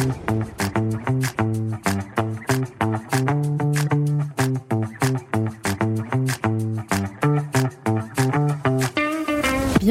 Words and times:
Thank 0.00 0.30
you. 0.30 0.59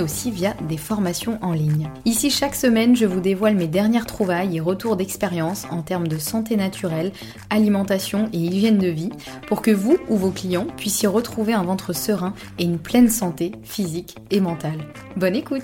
aussi 0.00 0.30
via 0.30 0.54
des 0.68 0.76
formations 0.76 1.38
en 1.42 1.52
ligne. 1.52 1.90
Ici, 2.04 2.30
chaque 2.30 2.54
semaine, 2.54 2.96
je 2.96 3.06
vous 3.06 3.20
dévoile 3.20 3.54
mes 3.54 3.66
dernières 3.66 4.06
trouvailles 4.06 4.56
et 4.56 4.60
retours 4.60 4.96
d'expérience 4.96 5.66
en 5.70 5.82
termes 5.82 6.08
de 6.08 6.18
santé 6.18 6.56
naturelle, 6.56 7.12
alimentation 7.50 8.28
et 8.32 8.38
hygiène 8.38 8.78
de 8.78 8.88
vie 8.88 9.10
pour 9.48 9.62
que 9.62 9.70
vous 9.70 9.98
ou 10.08 10.16
vos 10.16 10.30
clients 10.30 10.66
puissiez 10.76 11.08
retrouver 11.08 11.52
un 11.52 11.64
ventre 11.64 11.92
serein 11.92 12.34
et 12.58 12.64
une 12.64 12.78
pleine 12.78 13.08
santé 13.08 13.52
physique 13.62 14.16
et 14.30 14.40
mentale. 14.40 14.78
Bonne 15.16 15.36
écoute 15.36 15.62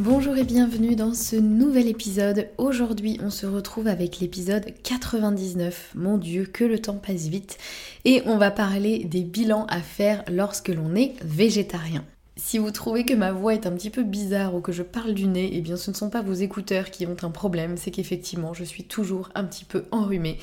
Bonjour 0.00 0.38
et 0.38 0.44
bienvenue 0.44 0.96
dans 0.96 1.12
ce 1.12 1.36
nouvel 1.36 1.86
épisode. 1.86 2.48
Aujourd'hui, 2.56 3.20
on 3.22 3.28
se 3.28 3.44
retrouve 3.44 3.86
avec 3.86 4.18
l'épisode 4.18 4.72
99. 4.82 5.90
Mon 5.94 6.16
Dieu, 6.16 6.46
que 6.46 6.64
le 6.64 6.78
temps 6.78 6.96
passe 6.96 7.26
vite. 7.26 7.58
Et 8.06 8.22
on 8.24 8.38
va 8.38 8.50
parler 8.50 9.04
des 9.04 9.20
bilans 9.20 9.66
à 9.66 9.82
faire 9.82 10.24
lorsque 10.32 10.70
l'on 10.70 10.94
est 10.94 11.22
végétarien. 11.22 12.02
Si 12.36 12.56
vous 12.56 12.70
trouvez 12.70 13.04
que 13.04 13.12
ma 13.12 13.32
voix 13.32 13.52
est 13.52 13.66
un 13.66 13.72
petit 13.72 13.90
peu 13.90 14.02
bizarre 14.02 14.54
ou 14.54 14.62
que 14.62 14.72
je 14.72 14.82
parle 14.82 15.12
du 15.12 15.26
nez, 15.26 15.50
eh 15.52 15.60
bien 15.60 15.76
ce 15.76 15.90
ne 15.90 15.96
sont 15.96 16.08
pas 16.08 16.22
vos 16.22 16.32
écouteurs 16.32 16.90
qui 16.90 17.06
ont 17.06 17.16
un 17.20 17.30
problème, 17.30 17.76
c'est 17.76 17.90
qu'effectivement 17.90 18.54
je 18.54 18.64
suis 18.64 18.84
toujours 18.84 19.28
un 19.34 19.44
petit 19.44 19.66
peu 19.66 19.84
enrhumée. 19.90 20.38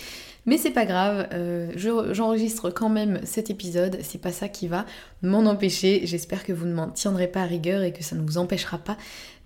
Mais 0.48 0.58
c'est 0.58 0.72
pas 0.72 0.86
grave, 0.86 1.28
euh, 1.34 1.74
j'enregistre 1.76 2.70
quand 2.70 2.88
même 2.88 3.20
cet 3.26 3.50
épisode, 3.50 3.98
c'est 4.02 4.22
pas 4.22 4.32
ça 4.32 4.48
qui 4.48 4.70
va 4.70 4.86
m'en 5.22 5.40
empêcher. 5.40 6.02
J'espère 6.06 6.46
que 6.46 6.54
vous 6.54 6.66
ne 6.66 6.74
m'en 6.74 6.88
tiendrez 6.88 7.28
pas 7.28 7.42
à 7.42 7.46
rigueur 7.46 7.84
et 7.84 7.92
que 7.92 8.02
ça 8.02 8.16
ne 8.16 8.22
vous 8.22 8.38
empêchera 8.38 8.78
pas 8.78 8.96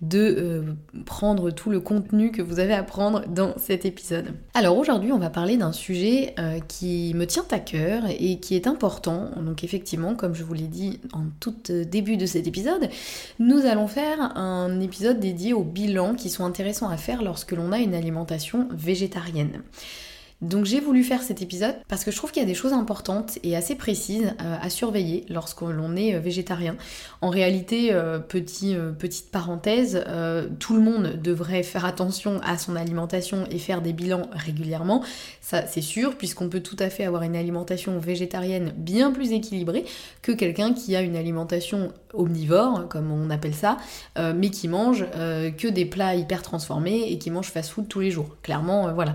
de 0.00 0.18
euh, 0.20 0.62
prendre 1.04 1.50
tout 1.50 1.70
le 1.70 1.80
contenu 1.80 2.30
que 2.30 2.40
vous 2.40 2.60
avez 2.60 2.72
à 2.72 2.84
prendre 2.84 3.26
dans 3.26 3.52
cet 3.58 3.84
épisode. 3.84 4.32
Alors 4.54 4.78
aujourd'hui, 4.78 5.10
on 5.10 5.18
va 5.18 5.28
parler 5.28 5.56
d'un 5.56 5.72
sujet 5.72 6.36
euh, 6.38 6.60
qui 6.68 7.12
me 7.16 7.26
tient 7.26 7.46
à 7.50 7.58
cœur 7.58 8.04
et 8.08 8.38
qui 8.38 8.54
est 8.54 8.68
important. 8.68 9.30
Donc 9.40 9.64
effectivement, 9.64 10.14
comme 10.14 10.36
je 10.36 10.44
vous 10.44 10.54
l'ai 10.54 10.68
dit 10.68 11.00
en 11.12 11.24
tout 11.40 11.56
début 11.84 12.16
de 12.16 12.26
cet 12.26 12.46
épisode, 12.46 12.88
nous 13.40 13.66
allons 13.66 13.88
faire 13.88 14.36
un 14.36 14.80
épisode 14.80 15.18
dédié 15.18 15.52
aux 15.52 15.64
bilans 15.64 16.14
qui 16.14 16.30
sont 16.30 16.44
intéressants 16.44 16.90
à 16.90 16.96
faire 16.96 17.24
lorsque 17.24 17.50
l'on 17.50 17.72
a 17.72 17.78
une 17.78 17.94
alimentation 17.94 18.68
végétarienne. 18.70 19.62
Donc 20.42 20.64
j'ai 20.64 20.80
voulu 20.80 21.04
faire 21.04 21.22
cet 21.22 21.40
épisode 21.40 21.76
parce 21.86 22.04
que 22.04 22.10
je 22.10 22.16
trouve 22.16 22.32
qu'il 22.32 22.42
y 22.42 22.44
a 22.44 22.48
des 22.48 22.54
choses 22.54 22.72
importantes 22.72 23.38
et 23.44 23.56
assez 23.56 23.76
précises 23.76 24.34
euh, 24.40 24.56
à 24.60 24.70
surveiller 24.70 25.24
lorsque 25.28 25.60
l'on 25.60 25.94
est 25.94 26.16
euh, 26.16 26.18
végétarien. 26.18 26.76
En 27.20 27.30
réalité, 27.30 27.92
euh, 27.92 28.18
petit, 28.18 28.74
petite 28.98 29.30
parenthèse, 29.30 30.04
tout 30.58 30.74
le 30.74 30.80
monde 30.80 31.20
devrait 31.22 31.62
faire 31.62 31.84
attention 31.84 32.40
à 32.44 32.58
son 32.58 32.74
alimentation 32.74 33.44
et 33.50 33.58
faire 33.58 33.82
des 33.82 33.92
bilans 33.92 34.28
régulièrement. 34.32 35.04
Ça 35.40 35.66
c'est 35.68 35.80
sûr, 35.80 36.16
puisqu'on 36.16 36.48
peut 36.48 36.60
tout 36.60 36.76
à 36.80 36.90
fait 36.90 37.04
avoir 37.04 37.22
une 37.22 37.36
alimentation 37.36 37.98
végétarienne 37.98 38.72
bien 38.76 39.12
plus 39.12 39.30
équilibrée 39.30 39.84
que 40.22 40.32
quelqu'un 40.32 40.74
qui 40.74 40.96
a 40.96 41.02
une 41.02 41.14
alimentation 41.14 41.92
omnivore, 42.14 42.88
comme 42.88 43.12
on 43.12 43.30
appelle 43.30 43.54
ça, 43.54 43.76
mais 44.16 44.50
qui 44.50 44.66
mange 44.66 45.06
que 45.12 45.68
des 45.68 45.84
plats 45.84 46.16
hyper 46.16 46.42
transformés 46.42 47.12
et 47.12 47.18
qui 47.18 47.30
mange 47.30 47.50
fast-food 47.50 47.86
tous 47.88 48.00
les 48.00 48.10
jours. 48.10 48.36
Clairement, 48.42 48.92
voilà. 48.92 49.14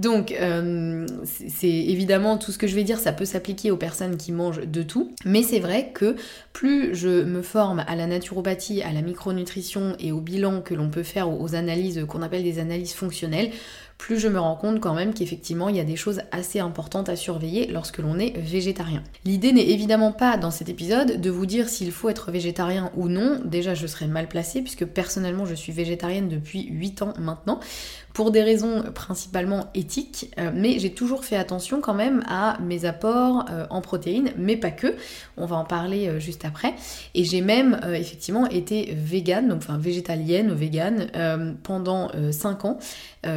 Donc, 0.00 0.32
euh, 0.32 1.06
c'est 1.46 1.68
évidemment 1.68 2.38
tout 2.38 2.52
ce 2.52 2.58
que 2.58 2.66
je 2.66 2.74
vais 2.74 2.84
dire, 2.84 2.98
ça 2.98 3.12
peut 3.12 3.26
s'appliquer 3.26 3.70
aux 3.70 3.76
personnes 3.76 4.16
qui 4.16 4.32
mangent 4.32 4.66
de 4.66 4.82
tout, 4.82 5.12
mais 5.26 5.42
c'est 5.42 5.58
vrai 5.58 5.90
que 5.92 6.16
plus 6.54 6.94
je 6.94 7.22
me 7.22 7.42
forme 7.42 7.84
à 7.86 7.94
la 7.96 8.06
naturopathie, 8.06 8.80
à 8.80 8.92
la 8.92 9.02
micronutrition 9.02 9.96
et 9.98 10.10
au 10.10 10.22
bilan 10.22 10.62
que 10.62 10.72
l'on 10.72 10.88
peut 10.88 11.02
faire 11.02 11.28
aux 11.30 11.54
analyses 11.54 12.06
qu'on 12.08 12.22
appelle 12.22 12.44
des 12.44 12.60
analyses 12.60 12.94
fonctionnelles, 12.94 13.50
plus 14.00 14.18
je 14.18 14.28
me 14.28 14.40
rends 14.40 14.56
compte 14.56 14.80
quand 14.80 14.94
même 14.94 15.12
qu'effectivement 15.12 15.68
il 15.68 15.76
y 15.76 15.80
a 15.80 15.84
des 15.84 15.94
choses 15.94 16.22
assez 16.32 16.58
importantes 16.58 17.10
à 17.10 17.16
surveiller 17.16 17.66
lorsque 17.66 17.98
l'on 17.98 18.18
est 18.18 18.34
végétarien. 18.38 19.02
L'idée 19.26 19.52
n'est 19.52 19.68
évidemment 19.68 20.10
pas 20.10 20.38
dans 20.38 20.50
cet 20.50 20.70
épisode 20.70 21.20
de 21.20 21.30
vous 21.30 21.44
dire 21.44 21.68
s'il 21.68 21.92
faut 21.92 22.08
être 22.08 22.30
végétarien 22.30 22.90
ou 22.96 23.08
non, 23.08 23.38
déjà 23.44 23.74
je 23.74 23.86
serais 23.86 24.06
mal 24.06 24.26
placée 24.26 24.62
puisque 24.62 24.86
personnellement 24.86 25.44
je 25.44 25.54
suis 25.54 25.72
végétarienne 25.72 26.30
depuis 26.30 26.66
8 26.70 27.02
ans 27.02 27.12
maintenant, 27.18 27.60
pour 28.12 28.30
des 28.30 28.42
raisons 28.42 28.82
principalement 28.94 29.70
éthiques, 29.74 30.30
euh, 30.38 30.50
mais 30.54 30.78
j'ai 30.78 30.92
toujours 30.92 31.24
fait 31.24 31.36
attention 31.36 31.80
quand 31.80 31.94
même 31.94 32.24
à 32.28 32.58
mes 32.60 32.84
apports 32.84 33.46
euh, 33.50 33.66
en 33.70 33.80
protéines, 33.80 34.30
mais 34.36 34.56
pas 34.56 34.70
que, 34.70 34.96
on 35.36 35.46
va 35.46 35.56
en 35.56 35.64
parler 35.64 36.08
euh, 36.08 36.18
juste 36.18 36.44
après, 36.44 36.74
et 37.14 37.24
j'ai 37.24 37.40
même 37.40 37.80
effectivement 37.94 38.46
été 38.46 38.94
végane, 38.96 39.48
donc 39.48 39.58
enfin 39.58 39.78
végétalienne, 39.78 40.52
végane, 40.52 41.08
pendant 41.62 42.10
5 42.30 42.64
ans, 42.64 42.78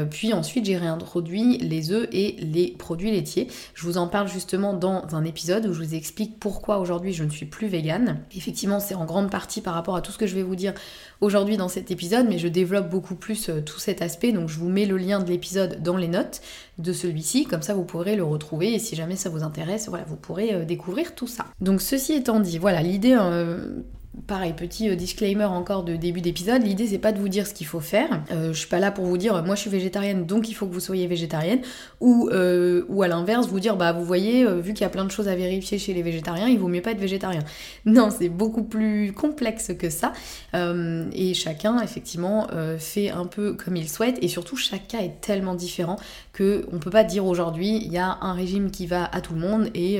puis 0.09 0.33
ensuite 0.33 0.65
j'ai 0.65 0.77
réintroduit 0.77 1.57
les 1.57 1.91
œufs 1.91 2.07
et 2.11 2.35
les 2.39 2.75
produits 2.77 3.11
laitiers. 3.11 3.47
Je 3.73 3.85
vous 3.85 3.97
en 3.97 4.07
parle 4.07 4.27
justement 4.27 4.73
dans 4.73 5.03
un 5.11 5.23
épisode 5.25 5.65
où 5.65 5.73
je 5.73 5.83
vous 5.83 5.95
explique 5.95 6.39
pourquoi 6.39 6.79
aujourd'hui 6.79 7.13
je 7.13 7.23
ne 7.23 7.29
suis 7.29 7.45
plus 7.45 7.67
végane. 7.67 8.19
Effectivement 8.35 8.79
c'est 8.79 8.95
en 8.95 9.05
grande 9.05 9.29
partie 9.29 9.61
par 9.61 9.73
rapport 9.73 9.95
à 9.95 10.01
tout 10.01 10.11
ce 10.11 10.17
que 10.17 10.27
je 10.27 10.35
vais 10.35 10.43
vous 10.43 10.55
dire 10.55 10.73
aujourd'hui 11.21 11.57
dans 11.57 11.69
cet 11.69 11.91
épisode, 11.91 12.27
mais 12.29 12.37
je 12.37 12.47
développe 12.47 12.89
beaucoup 12.89 13.15
plus 13.15 13.49
tout 13.65 13.79
cet 13.79 14.01
aspect, 14.01 14.31
donc 14.31 14.49
je 14.49 14.59
vous 14.59 14.69
mets 14.69 14.85
le 14.85 14.97
lien 14.97 15.19
de 15.19 15.29
l'épisode 15.29 15.81
dans 15.81 15.97
les 15.97 16.07
notes 16.07 16.41
de 16.77 16.93
celui-ci, 16.93 17.45
comme 17.45 17.61
ça 17.61 17.73
vous 17.73 17.83
pourrez 17.83 18.15
le 18.15 18.23
retrouver 18.23 18.73
et 18.73 18.79
si 18.79 18.95
jamais 18.95 19.15
ça 19.15 19.29
vous 19.29 19.43
intéresse, 19.43 19.87
voilà, 19.89 20.05
vous 20.05 20.15
pourrez 20.15 20.53
euh, 20.53 20.65
découvrir 20.65 21.15
tout 21.15 21.27
ça. 21.27 21.45
Donc 21.61 21.81
ceci 21.81 22.13
étant 22.13 22.39
dit, 22.39 22.57
voilà, 22.57 22.81
l'idée 22.81 23.15
euh, 23.19 23.81
Pareil, 24.27 24.53
petit 24.53 24.89
euh, 24.89 24.95
disclaimer 24.95 25.45
encore 25.45 25.83
de 25.83 25.95
début 25.95 26.21
d'épisode, 26.21 26.61
l'idée 26.61 26.85
c'est 26.85 26.99
pas 26.99 27.11
de 27.11 27.17
vous 27.17 27.29
dire 27.29 27.47
ce 27.47 27.53
qu'il 27.53 27.65
faut 27.65 27.79
faire, 27.79 28.21
euh, 28.31 28.53
je 28.53 28.59
suis 28.59 28.67
pas 28.67 28.77
là 28.77 28.91
pour 28.91 29.05
vous 29.05 29.17
dire 29.17 29.43
moi 29.43 29.55
je 29.55 29.61
suis 29.61 29.71
végétarienne 29.71 30.27
donc 30.27 30.49
il 30.49 30.53
faut 30.53 30.67
que 30.67 30.73
vous 30.73 30.79
soyez 30.79 31.07
végétarienne, 31.07 31.61
ou, 31.99 32.29
euh, 32.31 32.85
ou 32.89 33.01
à 33.01 33.07
l'inverse 33.07 33.47
vous 33.47 33.59
dire 33.59 33.75
bah 33.75 33.91
vous 33.91 34.05
voyez, 34.05 34.45
vu 34.61 34.73
qu'il 34.73 34.81
y 34.81 34.85
a 34.85 34.89
plein 34.89 35.05
de 35.05 35.09
choses 35.09 35.27
à 35.27 35.35
vérifier 35.35 35.79
chez 35.79 35.95
les 35.95 36.03
végétariens, 36.03 36.47
il 36.47 36.59
vaut 36.59 36.67
mieux 36.67 36.81
pas 36.81 36.91
être 36.91 36.99
végétarien. 36.99 37.41
Non, 37.85 38.09
c'est 38.11 38.29
beaucoup 38.29 38.63
plus 38.63 39.13
complexe 39.13 39.71
que 39.77 39.89
ça, 39.89 40.13
et 40.53 41.33
chacun 41.33 41.81
effectivement 41.81 42.47
fait 42.77 43.09
un 43.09 43.25
peu 43.25 43.53
comme 43.53 43.75
il 43.75 43.89
souhaite, 43.89 44.17
et 44.21 44.27
surtout 44.27 44.55
chaque 44.55 44.87
cas 44.87 44.99
est 44.99 45.21
tellement 45.21 45.55
différent 45.55 45.97
que 46.33 46.65
on 46.71 46.79
peut 46.79 46.91
pas 46.91 47.03
dire 47.03 47.25
aujourd'hui 47.25 47.81
il 47.83 47.91
y 47.91 47.97
a 47.97 48.17
un 48.21 48.33
régime 48.33 48.71
qui 48.71 48.85
va 48.85 49.05
à 49.05 49.21
tout 49.21 49.33
le 49.33 49.39
monde 49.39 49.69
et 49.73 49.99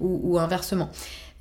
ou 0.00 0.38
inversement. 0.38 0.90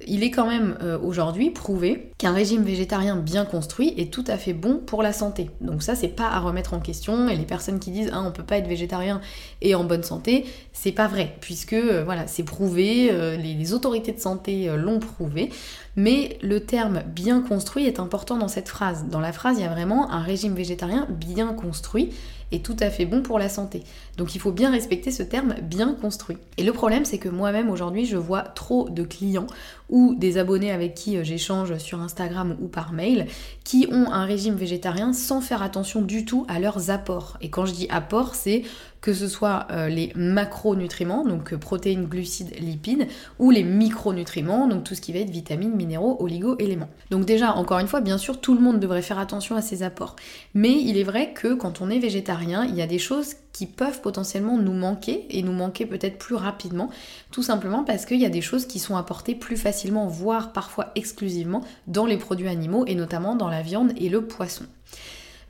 Il 0.08 0.24
est 0.24 0.32
quand 0.32 0.48
même 0.48 0.78
euh, 0.82 0.98
aujourd'hui 0.98 1.50
prouvé 1.50 2.12
qu'un 2.18 2.32
régime 2.32 2.64
végétarien 2.64 3.18
bien 3.18 3.44
construit 3.44 3.94
est 3.98 4.12
tout 4.12 4.24
à 4.28 4.38
fait 4.38 4.54
bon 4.54 4.78
pour 4.78 5.04
la 5.04 5.12
santé. 5.12 5.52
Donc 5.60 5.84
ça 5.84 5.96
c'est 5.96 6.08
pas 6.08 6.28
à 6.28 6.40
remettre 6.40 6.74
en 6.74 6.80
question 6.80 7.28
et 7.28 7.36
les 7.36 7.46
personnes 7.46 7.80
qui 7.80 7.92
disent 7.92 8.10
ah 8.14 8.24
on 8.26 8.32
peut 8.32 8.44
pas 8.44 8.58
être 8.58 8.68
végétarien 8.68 9.20
et 9.62 9.76
en 9.76 9.84
bonne 9.84 10.04
santé, 10.04 10.46
c'est 10.72 10.94
pas 10.94 11.08
vrai 11.08 11.36
puisque 11.42 11.74
euh, 11.74 12.04
voilà, 12.06 12.28
c'est 12.28 12.44
prouvé, 12.44 13.10
euh, 13.12 13.36
les, 13.36 13.74
autorités 13.74 14.14
de 14.14 14.20
santé 14.20 14.68
l'ont 14.78 15.00
prouvé. 15.00 15.52
Mais 16.00 16.38
le 16.42 16.62
terme 16.62 17.04
bien 17.14 17.42
construit 17.42 17.86
est 17.86 18.00
important 18.00 18.38
dans 18.38 18.48
cette 18.48 18.70
phrase. 18.70 19.08
Dans 19.10 19.20
la 19.20 19.34
phrase, 19.34 19.58
il 19.58 19.64
y 19.64 19.66
a 19.66 19.70
vraiment 19.70 20.10
un 20.12 20.22
régime 20.22 20.54
végétarien 20.54 21.06
bien 21.10 21.54
construit 21.54 22.12
est 22.52 22.66
tout 22.66 22.78
à 22.80 22.90
fait 22.90 23.06
bon 23.06 23.22
pour 23.22 23.38
la 23.38 23.50
santé. 23.50 23.84
Donc 24.18 24.34
il 24.34 24.40
faut 24.40 24.52
bien 24.52 24.72
respecter 24.72 25.12
ce 25.12 25.24
terme 25.24 25.56
bien 25.62 25.94
construit. 25.94 26.38
Et 26.58 26.64
le 26.64 26.74
problème 26.74 27.06
c'est 27.06 27.18
que 27.18 27.30
moi-même 27.30 27.70
aujourd'hui 27.70 28.06
je 28.06 28.18
vois 28.18 28.42
trop 28.42 28.90
de 28.90 29.04
clients 29.04 29.48
ou 29.90 30.16
des 30.16 30.38
abonnés 30.38 30.72
avec 30.72 30.94
qui 30.94 31.18
euh, 31.18 31.24
j'échange 31.24 31.78
sur 31.78 32.02
Instagram 32.02 32.58
ou 32.62 32.68
par 32.68 32.92
mail 32.92 33.28
qui 33.64 33.88
ont 33.92 34.12
un 34.12 34.26
régime 34.26 34.56
végétarien 34.56 35.14
sans 35.14 35.42
faire 35.42 35.62
attention 35.62 36.02
du 36.02 36.26
tout 36.26 36.46
à 36.48 36.60
leurs 36.60 36.90
apports. 36.90 37.38
Et 37.42 37.50
quand 37.50 37.66
je 37.66 37.74
dis 37.74 37.88
apports, 37.90 38.36
c'est 38.36 38.64
que 39.02 39.14
ce 39.14 39.28
soit 39.28 39.68
euh, 39.72 39.88
les 39.88 40.12
macronutriments, 40.16 41.24
donc 41.24 41.54
euh, 41.54 41.58
protéines, 41.58 42.06
glucides, 42.06 42.54
lipides, 42.60 43.08
ou 43.40 43.52
les 43.52 43.64
micronutriments, 43.64 44.68
donc 44.68 44.84
tout 44.84 44.96
ce 44.96 45.02
qui 45.02 45.14
va 45.14 45.20
être 45.20 45.30
vitamines, 45.30 45.76
minéraux, 45.76 46.18
oligo-éléments. 46.20 46.90
Donc 47.10 47.26
déjà, 47.26 47.54
encore 47.54 47.80
une 47.80 47.88
fois, 47.88 48.02
bien 48.02 48.18
sûr, 48.18 48.42
tout 48.42 48.54
le 48.54 48.62
monde 48.62 48.80
devrait 48.80 49.02
faire 49.02 49.20
attention 49.20 49.56
à 49.56 49.62
ses 49.62 49.84
apports. 49.84 50.16
Mais 50.54 50.72
il 50.72 50.98
est 50.98 51.04
vrai 51.04 51.34
que 51.34 51.54
quand 51.54 51.82
on 51.82 51.90
est 51.90 52.00
végétarien, 52.00 52.66
il 52.66 52.76
y 52.76 52.82
a 52.82 52.88
des 52.88 53.00
choses 53.00 53.36
qui 53.54 53.66
peuvent 53.66 54.02
potentiellement 54.02 54.58
nous 54.58 54.74
manquer 54.74 55.26
et 55.30 55.42
nous 55.44 55.54
manquer 55.54 55.86
peut-être 55.86 56.18
plus 56.18 56.36
rapidement, 56.36 56.90
tout 57.32 57.44
simplement 57.44 57.84
parce 57.84 58.06
qu'il 58.06 58.20
y 58.20 58.26
a 58.26 58.30
des 58.30 58.42
choses 58.42 58.66
qui 58.66 58.80
sont 58.80 58.96
apportées 58.96 59.36
plus 59.36 59.58
facilement, 59.58 60.08
voire 60.08 60.54
parfois 60.54 60.92
exclusivement 60.96 61.64
dans 61.88 62.06
les 62.06 62.18
produits 62.18 62.48
animaux 62.48 62.86
et 62.86 62.96
notamment 62.96 63.36
dans 63.36 63.50
la 63.50 63.62
viande 63.62 63.92
et 63.98 64.10
le 64.10 64.22
poisson. 64.22 64.66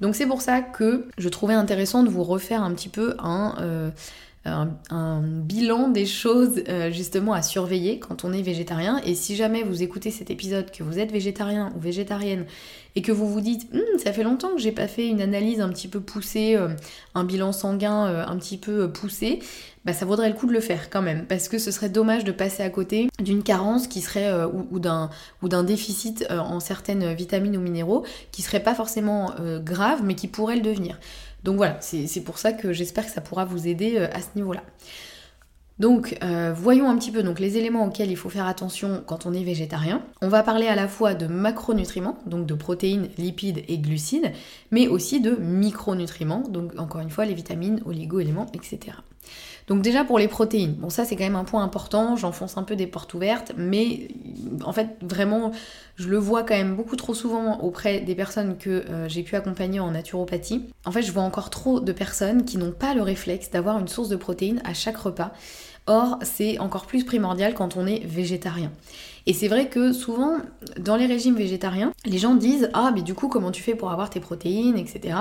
Donc 0.02 0.16
c'est 0.16 0.26
pour 0.26 0.42
ça 0.42 0.62
que 0.62 1.08
je 1.18 1.30
trouvais 1.30 1.54
intéressant 1.54 2.04
de 2.04 2.10
vous 2.10 2.24
refaire 2.24 2.64
un 2.64 2.74
petit 2.74 2.90
peu 2.90 3.16
un, 3.20 3.56
euh, 3.60 3.90
un, 4.46 5.22
bilan 5.22 5.90
des 5.90 6.06
choses 6.06 6.64
euh, 6.70 6.92
justement 6.92 7.34
à 7.34 7.42
surveiller 7.42 8.00
quand 8.00 8.24
on 8.24 8.32
est 8.32 8.42
végétarien. 8.42 9.02
Et 9.06 9.16
si 9.16 9.36
jamais 9.36 9.64
vous 9.64 9.84
écoutez 9.84 10.12
cet 10.12 10.32
épisode, 10.32 10.72
que 10.72 10.84
vous 10.84 11.00
êtes 11.00 11.12
végétarien 11.12 11.72
ou 11.76 11.80
végétarienne, 11.80 12.46
et 12.96 13.02
que 13.02 13.12
vous 13.12 13.28
vous 13.28 13.42
dites, 13.42 13.68
hum, 13.74 13.82
ça 13.98 14.14
fait 14.14 14.24
longtemps 14.24 14.56
que 14.56 14.62
j'ai 14.62 14.72
pas 14.72 14.88
fait 14.88 15.08
une 15.08 15.22
analyse 15.22 15.62
un 15.62 15.70
petit 15.70 15.88
peu 15.88 16.00
poussée, 16.00 16.56
euh, 16.56 16.70
un 17.16 17.24
bilan 17.24 17.52
sanguin 17.52 18.08
euh, 18.08 18.26
un 18.26 18.38
petit 18.38 18.58
peu 18.58 18.92
poussé, 18.92 19.40
bah 19.86 19.94
ça 19.94 20.06
vaudrait 20.06 20.30
le 20.30 20.36
coup 20.36 20.48
de 20.48 20.54
le 20.54 20.60
faire 20.60 20.90
quand 20.90 21.02
même, 21.02 21.26
parce 21.26 21.48
que 21.48 21.58
ce 21.58 21.72
serait 21.72 21.90
dommage 21.90 22.24
de 22.24 22.32
passer 22.32 22.64
à 22.64 22.70
côté 22.70 23.08
d'une 23.22 23.44
carence 23.44 23.88
qui 23.88 24.02
serait 24.02 24.44
ou, 24.44 24.68
ou 24.72 24.80
d'un 24.80 25.64
déficit 25.64 26.28
en 26.30 26.60
certaines 26.60 27.14
vitamines 27.14 27.56
ou 27.56 27.62
minéraux 27.62 28.04
qui 28.32 28.42
serait 28.42 28.62
pas 28.62 28.76
forcément 28.76 29.34
grave, 29.64 30.02
mais 30.04 30.16
qui 30.16 30.28
pourrait 30.28 30.58
le 30.58 30.62
devenir. 30.62 31.00
Donc 31.44 31.58
voilà, 31.58 31.78
c'est 31.82 32.24
pour 32.24 32.38
ça 32.38 32.54
que 32.54 32.74
j'espère 32.74 33.06
que 33.06 33.12
ça 33.12 33.22
pourra 33.22 33.46
vous 33.46 33.68
aider 33.68 33.98
euh, 33.98 34.08
à 34.12 34.22
ce 34.22 34.30
niveau-là. 34.36 34.64
Donc 35.80 36.18
euh, 36.24 36.54
voyons 36.54 36.90
un 36.90 36.98
petit 36.98 37.12
peu 37.12 37.24
donc, 37.24 37.40
les 37.40 37.58
éléments 37.58 37.86
auxquels 37.86 38.12
il 38.12 38.18
faut 38.18 38.30
faire 38.30 38.48
attention 38.48 39.02
quand 39.06 39.26
on 39.26 39.34
est 39.34 39.44
végétarien. 39.44 40.04
On 40.22 40.28
va 40.28 40.44
parler 40.44 40.68
à 40.68 40.76
la 40.76 40.90
fois 40.90 41.14
de 41.14 41.26
macronutriments, 41.26 42.20
donc 42.26 42.46
de 42.46 42.54
protéines, 42.54 43.08
lipides 43.18 43.64
et 43.70 43.78
glucides, 43.78 44.34
mais 44.72 44.88
aussi 44.90 45.22
de 45.22 45.32
micronutriments, 45.36 46.44
donc 46.50 46.78
encore 46.78 47.00
une 47.00 47.10
fois 47.10 47.24
les 47.24 47.34
vitamines, 47.34 47.82
oligo-éléments, 47.86 48.48
etc. 48.54 48.98
Donc 49.68 49.82
déjà 49.84 50.04
pour 50.04 50.18
les 50.18 50.28
protéines, 50.28 50.74
bon 50.74 50.90
ça 50.90 51.06
c'est 51.06 51.16
quand 51.16 51.24
même 51.24 51.36
un 51.36 51.44
point 51.44 51.64
important, 51.64 52.16
j'enfonce 52.16 52.58
un 52.58 52.64
peu 52.64 52.76
des 52.76 52.88
portes 52.88 53.14
ouvertes, 53.14 53.52
mais 53.56 54.08
en 54.64 54.74
fait 54.74 54.98
vraiment 55.02 55.52
je 55.96 56.10
le 56.10 56.18
vois 56.18 56.42
quand 56.42 56.56
même 56.56 56.76
beaucoup 56.76 56.96
trop 56.96 57.14
souvent 57.14 57.60
auprès 57.60 58.00
des 58.00 58.16
personnes 58.16 58.58
que 58.58 58.70
euh, 58.70 59.08
j'ai 59.08 59.22
pu 59.22 59.36
accompagner 59.36 59.80
en 59.80 59.92
naturopathie. 59.92 60.64
En 60.86 60.92
fait 60.92 61.04
je 61.04 61.12
vois 61.12 61.22
encore 61.22 61.52
trop 61.52 61.80
de 61.80 61.92
personnes 61.92 62.46
qui 62.46 62.58
n'ont 62.58 62.72
pas 62.72 62.96
le 62.96 63.04
réflexe 63.04 63.52
d'avoir 63.52 63.78
une 63.80 63.88
source 63.88 64.10
de 64.10 64.16
protéines 64.16 64.62
à 64.66 64.74
chaque 64.74 64.98
repas. 64.98 65.32
Or 65.86 66.18
c'est 66.24 66.58
encore 66.58 66.88
plus 66.88 67.04
primordial 67.04 67.54
quand 67.54 67.78
on 67.78 67.86
est 67.86 68.04
végétarien. 68.06 68.72
Et 69.26 69.34
c'est 69.34 69.48
vrai 69.48 69.68
que 69.68 69.94
souvent, 69.94 70.38
dans 70.80 70.96
les 70.96 71.06
régimes 71.06 71.36
végétariens, 71.36 71.92
les 72.06 72.18
gens 72.18 72.34
disent 72.34 72.70
Ah, 72.74 72.92
mais 72.94 73.04
du 73.04 73.14
coup, 73.14 73.28
comment 73.28 73.52
tu 73.52 73.62
fais 73.62 73.76
pour 73.76 73.92
avoir 73.92 74.10
tes 74.10 74.20
protéines, 74.20 74.78
etc. 74.78 75.16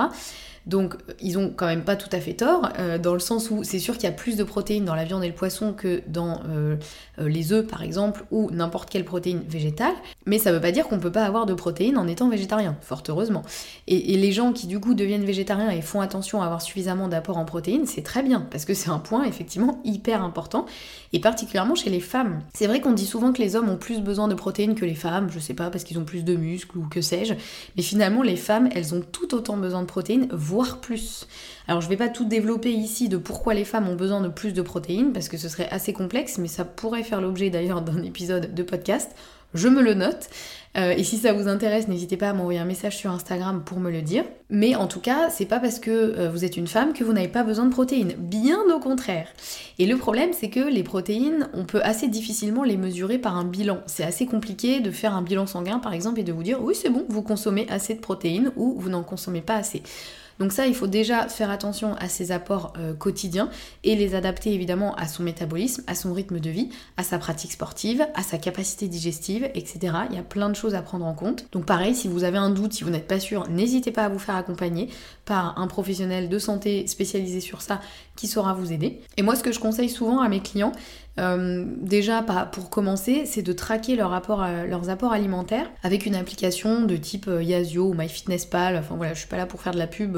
Donc 0.69 0.95
ils 1.19 1.37
ont 1.37 1.51
quand 1.55 1.65
même 1.65 1.83
pas 1.83 1.95
tout 1.95 2.09
à 2.11 2.19
fait 2.19 2.33
tort, 2.33 2.69
euh, 2.77 2.99
dans 2.99 3.13
le 3.13 3.19
sens 3.19 3.49
où 3.49 3.63
c'est 3.63 3.79
sûr 3.79 3.95
qu'il 3.95 4.03
y 4.03 4.07
a 4.07 4.15
plus 4.15 4.37
de 4.37 4.43
protéines 4.43 4.85
dans 4.85 4.93
la 4.93 5.03
viande 5.03 5.23
et 5.23 5.27
le 5.27 5.33
poisson 5.33 5.73
que 5.73 6.03
dans 6.07 6.41
euh, 6.47 6.75
euh, 7.17 7.27
les 7.27 7.51
œufs 7.51 7.65
par 7.65 7.81
exemple, 7.81 8.23
ou 8.29 8.51
n'importe 8.51 8.89
quelle 8.89 9.03
protéine 9.03 9.41
végétale, 9.49 9.93
mais 10.27 10.37
ça 10.37 10.51
veut 10.51 10.61
pas 10.61 10.71
dire 10.71 10.87
qu'on 10.87 10.99
peut 10.99 11.11
pas 11.11 11.25
avoir 11.25 11.47
de 11.47 11.55
protéines 11.55 11.97
en 11.97 12.07
étant 12.07 12.29
végétarien, 12.29 12.77
fort 12.81 13.01
heureusement. 13.09 13.41
Et, 13.87 14.19
les 14.19 14.31
gens 14.31 14.51
qui 14.51 14.67
du 14.67 14.79
coup 14.79 14.93
deviennent 14.93 15.23
végétariens 15.23 15.69
et 15.69 15.81
font 15.81 16.01
attention 16.01 16.41
à 16.41 16.45
avoir 16.45 16.61
suffisamment 16.61 17.07
d'apports 17.07 17.37
en 17.37 17.45
protéines, 17.45 17.85
c'est 17.85 18.01
très 18.03 18.21
bien, 18.21 18.45
parce 18.51 18.65
que 18.65 18.73
c'est 18.73 18.89
un 18.89 18.99
point 18.99 19.23
effectivement 19.23 19.79
hyper 19.85 20.21
important, 20.23 20.65
et 21.13 21.19
particulièrement 21.19 21.73
chez 21.73 21.89
les 21.89 22.01
femmes. 22.01 22.41
C'est 22.53 22.67
vrai 22.67 22.81
qu'on 22.81 22.91
dit 22.91 23.05
souvent 23.05 23.31
que 23.31 23.41
les 23.41 23.55
hommes 23.55 23.69
ont 23.69 23.77
plus 23.77 24.01
besoin 24.01 24.27
de 24.27 24.35
protéines 24.35 24.75
que 24.75 24.85
les 24.85 24.93
femmes, 24.93 25.29
je 25.31 25.39
sais 25.39 25.53
pas, 25.53 25.69
parce 25.69 25.83
qu'ils 25.83 25.97
ont 25.97 26.03
plus 26.03 26.23
de 26.25 26.35
muscles 26.35 26.77
ou 26.77 26.87
que 26.87 27.01
sais-je, 27.01 27.33
mais 27.77 27.81
finalement 27.81 28.21
les 28.21 28.35
femmes, 28.35 28.69
elles 28.75 28.93
ont 28.93 29.01
tout 29.01 29.33
autant 29.33 29.57
besoin 29.57 29.81
de 29.81 29.87
protéines, 29.87 30.27
voire 30.31 30.58
plus. 30.67 31.27
Alors 31.67 31.81
je 31.81 31.89
vais 31.89 31.97
pas 31.97 32.09
tout 32.09 32.25
développer 32.25 32.71
ici 32.71 33.09
de 33.09 33.17
pourquoi 33.17 33.53
les 33.53 33.65
femmes 33.65 33.87
ont 33.87 33.95
besoin 33.95 34.21
de 34.21 34.27
plus 34.27 34.53
de 34.53 34.61
protéines, 34.61 35.13
parce 35.13 35.29
que 35.29 35.37
ce 35.37 35.49
serait 35.49 35.69
assez 35.69 35.93
complexe, 35.93 36.37
mais 36.37 36.47
ça 36.47 36.65
pourrait 36.65 37.03
faire 37.03 37.21
l'objet 37.21 37.49
d'ailleurs 37.49 37.81
d'un 37.81 38.03
épisode 38.03 38.53
de 38.53 38.63
podcast. 38.63 39.11
Je 39.53 39.67
me 39.67 39.81
le 39.81 39.93
note. 39.95 40.29
Euh, 40.77 40.91
et 40.91 41.03
si 41.03 41.17
ça 41.17 41.33
vous 41.33 41.47
intéresse, 41.47 41.87
n'hésitez 41.87 42.15
pas 42.15 42.29
à 42.29 42.33
m'envoyer 42.33 42.59
un 42.59 42.65
message 42.65 42.95
sur 42.95 43.09
Instagram 43.09 43.63
pour 43.65 43.79
me 43.79 43.89
le 43.89 44.03
dire. 44.03 44.23
Mais 44.51 44.75
en 44.75 44.85
tout 44.85 44.99
cas, 44.99 45.29
c'est 45.31 45.47
pas 45.47 45.59
parce 45.59 45.79
que 45.79 45.89
euh, 45.89 46.29
vous 46.29 46.45
êtes 46.45 46.57
une 46.57 46.67
femme 46.67 46.93
que 46.93 47.03
vous 47.03 47.13
n'avez 47.13 47.27
pas 47.27 47.43
besoin 47.43 47.65
de 47.65 47.71
protéines. 47.71 48.13
Bien 48.17 48.59
au 48.73 48.79
contraire. 48.79 49.27
Et 49.79 49.87
le 49.87 49.97
problème, 49.97 50.29
c'est 50.33 50.49
que 50.49 50.59
les 50.59 50.83
protéines, 50.83 51.49
on 51.53 51.65
peut 51.65 51.81
assez 51.83 52.07
difficilement 52.07 52.63
les 52.63 52.77
mesurer 52.77 53.17
par 53.17 53.35
un 53.35 53.45
bilan. 53.45 53.79
C'est 53.87 54.03
assez 54.03 54.27
compliqué 54.27 54.79
de 54.79 54.91
faire 54.91 55.15
un 55.15 55.23
bilan 55.23 55.47
sanguin, 55.47 55.79
par 55.79 55.93
exemple, 55.93 56.19
et 56.19 56.23
de 56.23 56.31
vous 56.31 56.43
dire 56.43 56.61
oui, 56.61 56.75
c'est 56.75 56.89
bon, 56.89 57.05
vous 57.09 57.23
consommez 57.23 57.65
assez 57.69 57.95
de 57.95 57.99
protéines 57.99 58.51
ou 58.55 58.75
vous 58.77 58.89
n'en 58.89 59.03
consommez 59.03 59.41
pas 59.41 59.55
assez. 59.55 59.81
Donc 60.39 60.53
ça, 60.53 60.67
il 60.67 60.73
faut 60.73 60.87
déjà 60.87 61.27
faire 61.27 61.49
attention 61.49 61.95
à 61.95 62.07
ses 62.07 62.31
apports 62.31 62.73
euh, 62.77 62.93
quotidiens 62.93 63.49
et 63.83 63.95
les 63.95 64.15
adapter 64.15 64.53
évidemment 64.53 64.95
à 64.95 65.07
son 65.07 65.23
métabolisme, 65.23 65.83
à 65.85 65.95
son 65.95 66.13
rythme 66.13 66.39
de 66.39 66.49
vie, 66.49 66.69
à 66.95 67.03
sa 67.03 67.19
pratique 67.19 67.51
sportive, 67.51 68.07
à 68.15 68.23
sa 68.23 68.37
capacité 68.37 68.87
digestive, 68.87 69.49
etc. 69.53 69.79
Il 70.09 70.15
y 70.15 70.19
a 70.19 70.23
plein 70.23 70.49
de 70.49 70.55
choses 70.55 70.75
à 70.75 70.81
prendre 70.81 71.05
en 71.05 71.13
compte. 71.13 71.47
Donc 71.51 71.65
pareil, 71.65 71.93
si 71.93 72.07
vous 72.07 72.23
avez 72.23 72.37
un 72.37 72.49
doute, 72.49 72.73
si 72.73 72.85
vous 72.85 72.89
n'êtes 72.89 73.07
pas 73.07 73.19
sûr, 73.19 73.49
n'hésitez 73.49 73.91
pas 73.91 74.05
à 74.05 74.09
vous 74.09 74.19
faire 74.19 74.35
accompagner 74.35 74.89
par 75.25 75.59
un 75.59 75.67
professionnel 75.67 76.29
de 76.29 76.39
santé 76.39 76.87
spécialisé 76.87 77.41
sur 77.41 77.61
ça 77.61 77.81
qui 78.19 78.27
saura 78.27 78.53
vous 78.53 78.73
aider. 78.73 78.99
Et 79.15 79.21
moi, 79.21 79.37
ce 79.37 79.43
que 79.43 79.53
je 79.53 79.61
conseille 79.61 79.87
souvent 79.87 80.19
à 80.19 80.27
mes 80.27 80.41
clients, 80.41 80.73
euh, 81.19 81.63
déjà, 81.79 82.21
pour 82.51 82.69
commencer, 82.69 83.23
c'est 83.25 83.41
de 83.41 83.53
traquer 83.53 83.95
leurs 83.95 84.13
apports 84.13 84.43
alimentaires 85.13 85.71
avec 85.83 86.05
une 86.05 86.15
application 86.15 86.83
de 86.83 86.97
type 86.97 87.29
euh, 87.29 87.41
Yazio 87.41 87.87
ou 87.87 87.93
MyFitnessPal. 87.93 88.75
Enfin 88.75 88.95
voilà, 88.97 89.13
je 89.13 89.19
suis 89.19 89.27
pas 89.29 89.37
là 89.37 89.45
pour 89.45 89.61
faire 89.61 89.73
de 89.73 89.79
la 89.79 89.87
pub 89.87 90.17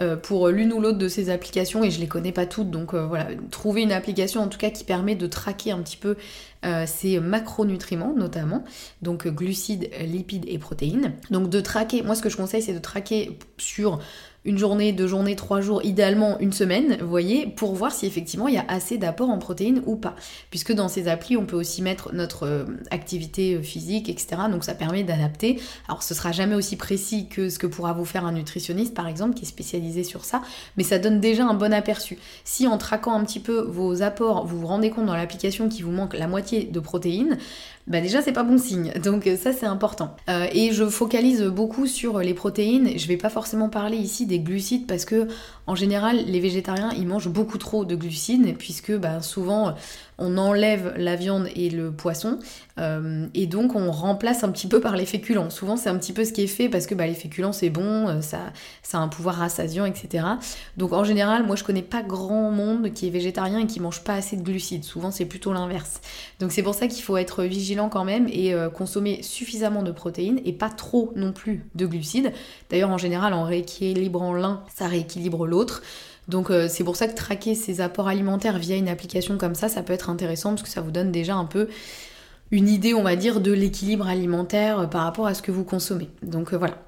euh, 0.00 0.16
pour 0.16 0.48
l'une 0.48 0.72
ou 0.72 0.80
l'autre 0.80 0.96
de 0.96 1.08
ces 1.08 1.28
applications 1.28 1.84
et 1.84 1.90
je 1.90 2.00
les 2.00 2.08
connais 2.08 2.32
pas 2.32 2.46
toutes. 2.46 2.70
Donc 2.70 2.94
voilà, 2.94 3.28
trouver 3.50 3.82
une 3.82 3.92
application 3.92 4.40
en 4.40 4.48
tout 4.48 4.58
cas 4.58 4.70
qui 4.70 4.84
permet 4.84 5.14
de 5.14 5.26
traquer 5.26 5.72
un 5.72 5.78
petit 5.78 5.98
peu 5.98 6.16
ces 6.86 7.20
macronutriments 7.20 8.12
notamment, 8.16 8.64
donc 9.00 9.28
glucides, 9.28 9.88
lipides 10.00 10.46
et 10.48 10.58
protéines. 10.58 11.12
Donc 11.30 11.48
de 11.48 11.60
traquer, 11.60 12.02
moi 12.02 12.16
ce 12.16 12.22
que 12.22 12.28
je 12.28 12.36
conseille 12.36 12.60
c'est 12.60 12.72
de 12.72 12.80
traquer 12.80 13.38
sur 13.56 14.00
une 14.46 14.58
journée, 14.58 14.92
deux 14.92 15.06
journées, 15.06 15.36
trois 15.36 15.60
jours, 15.60 15.84
idéalement 15.84 16.38
une 16.38 16.52
semaine, 16.52 16.96
vous 17.00 17.08
voyez, 17.08 17.46
pour 17.46 17.74
voir 17.74 17.92
si 17.92 18.06
effectivement 18.06 18.48
il 18.48 18.54
y 18.54 18.58
a 18.58 18.64
assez 18.68 18.96
d'apport 18.96 19.28
en 19.28 19.38
protéines 19.38 19.82
ou 19.86 19.96
pas. 19.96 20.14
Puisque 20.50 20.72
dans 20.72 20.88
ces 20.88 21.08
applis, 21.08 21.36
on 21.36 21.44
peut 21.44 21.56
aussi 21.56 21.82
mettre 21.82 22.14
notre 22.14 22.46
euh, 22.46 22.64
activité 22.90 23.54
euh, 23.54 23.62
physique, 23.62 24.08
etc. 24.08 24.42
Donc 24.50 24.64
ça 24.64 24.74
permet 24.74 25.02
d'adapter. 25.02 25.60
Alors 25.88 26.02
ce 26.02 26.14
sera 26.14 26.32
jamais 26.32 26.54
aussi 26.54 26.76
précis 26.76 27.26
que 27.28 27.50
ce 27.50 27.58
que 27.58 27.66
pourra 27.66 27.92
vous 27.92 28.04
faire 28.04 28.24
un 28.24 28.32
nutritionniste, 28.32 28.94
par 28.94 29.08
exemple, 29.08 29.34
qui 29.34 29.42
est 29.42 29.48
spécialisé 29.48 30.04
sur 30.04 30.24
ça, 30.24 30.42
mais 30.76 30.84
ça 30.84 30.98
donne 30.98 31.20
déjà 31.20 31.44
un 31.44 31.54
bon 31.54 31.72
aperçu. 31.72 32.16
Si 32.44 32.66
en 32.66 32.78
traquant 32.78 33.12
un 33.12 33.24
petit 33.24 33.40
peu 33.40 33.60
vos 33.60 34.02
apports, 34.02 34.46
vous 34.46 34.60
vous 34.60 34.66
rendez 34.66 34.90
compte 34.90 35.06
dans 35.06 35.16
l'application 35.16 35.68
qu'il 35.68 35.84
vous 35.84 35.90
manque 35.90 36.14
la 36.14 36.28
moitié 36.28 36.64
de 36.64 36.80
protéines, 36.80 37.36
bah 37.86 38.00
déjà 38.00 38.22
c'est 38.22 38.32
pas 38.32 38.42
bon 38.42 38.58
signe. 38.58 38.92
Donc 39.02 39.26
euh, 39.26 39.36
ça 39.36 39.52
c'est 39.52 39.66
important. 39.66 40.16
et 40.52 40.72
je 40.72 40.84
focalise 40.88 41.42
beaucoup 41.42 41.86
sur 41.86 42.18
les 42.18 42.34
protéines. 42.34 42.98
Je 42.98 43.06
vais 43.06 43.16
pas 43.16 43.30
forcément 43.30 43.68
parler 43.68 43.96
ici 43.96 44.26
des 44.26 44.40
glucides 44.40 44.86
parce 44.86 45.04
que 45.04 45.28
En 45.66 45.74
général, 45.74 46.24
les 46.26 46.40
végétariens, 46.40 46.90
ils 46.96 47.06
mangent 47.06 47.28
beaucoup 47.28 47.58
trop 47.58 47.84
de 47.84 47.96
glucides, 47.96 48.56
puisque 48.56 48.96
bah, 48.96 49.20
souvent, 49.20 49.74
on 50.18 50.38
enlève 50.38 50.94
la 50.96 51.16
viande 51.16 51.48
et 51.54 51.68
le 51.70 51.90
poisson, 51.90 52.38
euh, 52.78 53.26
et 53.34 53.46
donc 53.46 53.74
on 53.74 53.90
remplace 53.90 54.44
un 54.44 54.50
petit 54.50 54.68
peu 54.68 54.80
par 54.80 54.96
les 54.96 55.06
féculents. 55.06 55.50
Souvent, 55.50 55.76
c'est 55.76 55.88
un 55.88 55.96
petit 55.96 56.12
peu 56.12 56.24
ce 56.24 56.32
qui 56.32 56.42
est 56.42 56.46
fait, 56.46 56.68
parce 56.68 56.86
que 56.86 56.94
bah, 56.94 57.06
les 57.06 57.14
féculents, 57.14 57.52
c'est 57.52 57.70
bon, 57.70 58.08
euh, 58.08 58.20
ça, 58.20 58.52
a 58.92 58.98
un 58.98 59.08
pouvoir 59.08 59.36
rassasiant, 59.36 59.84
etc. 59.84 60.24
Donc 60.76 60.92
en 60.92 61.04
général, 61.04 61.44
moi, 61.44 61.56
je 61.56 61.64
connais 61.64 61.82
pas 61.82 62.02
grand 62.02 62.50
monde 62.50 62.92
qui 62.92 63.08
est 63.08 63.10
végétarien 63.10 63.60
et 63.60 63.66
qui 63.66 63.80
mange 63.80 64.02
pas 64.04 64.14
assez 64.14 64.36
de 64.36 64.42
glucides. 64.42 64.84
Souvent, 64.84 65.10
c'est 65.10 65.26
plutôt 65.26 65.52
l'inverse. 65.52 66.00
Donc 66.40 66.52
c'est 66.52 66.62
pour 66.62 66.74
ça 66.74 66.86
qu'il 66.86 67.02
faut 67.02 67.16
être 67.16 67.42
vigilant 67.42 67.88
quand 67.88 68.04
même 68.04 68.26
et 68.30 68.54
euh, 68.54 68.70
consommer 68.70 69.22
suffisamment 69.22 69.82
de 69.82 69.90
protéines 69.90 70.40
et 70.44 70.52
pas 70.52 70.70
trop 70.70 71.12
non 71.16 71.32
plus 71.32 71.66
de 71.74 71.86
glucides. 71.86 72.32
D'ailleurs, 72.70 72.90
en 72.90 72.98
général, 72.98 73.34
en 73.34 73.44
rééquilibrant 73.44 74.32
l'un, 74.32 74.62
ça 74.74 74.86
rééquilibre 74.86 75.46
l'autre. 75.46 75.55
Donc 76.28 76.50
euh, 76.50 76.66
c'est 76.68 76.84
pour 76.84 76.96
ça 76.96 77.06
que 77.06 77.14
traquer 77.14 77.54
ses 77.54 77.80
apports 77.80 78.08
alimentaires 78.08 78.58
via 78.58 78.76
une 78.76 78.88
application 78.88 79.38
comme 79.38 79.54
ça, 79.54 79.68
ça 79.68 79.82
peut 79.82 79.92
être 79.92 80.10
intéressant 80.10 80.50
parce 80.50 80.62
que 80.62 80.68
ça 80.68 80.80
vous 80.80 80.90
donne 80.90 81.12
déjà 81.12 81.34
un 81.34 81.44
peu 81.44 81.68
une 82.50 82.68
idée, 82.68 82.94
on 82.94 83.02
va 83.02 83.16
dire, 83.16 83.40
de 83.40 83.52
l'équilibre 83.52 84.06
alimentaire 84.06 84.80
euh, 84.80 84.86
par 84.86 85.02
rapport 85.02 85.26
à 85.26 85.34
ce 85.34 85.42
que 85.42 85.52
vous 85.52 85.64
consommez. 85.64 86.08
Donc 86.22 86.52
voilà, 86.54 86.78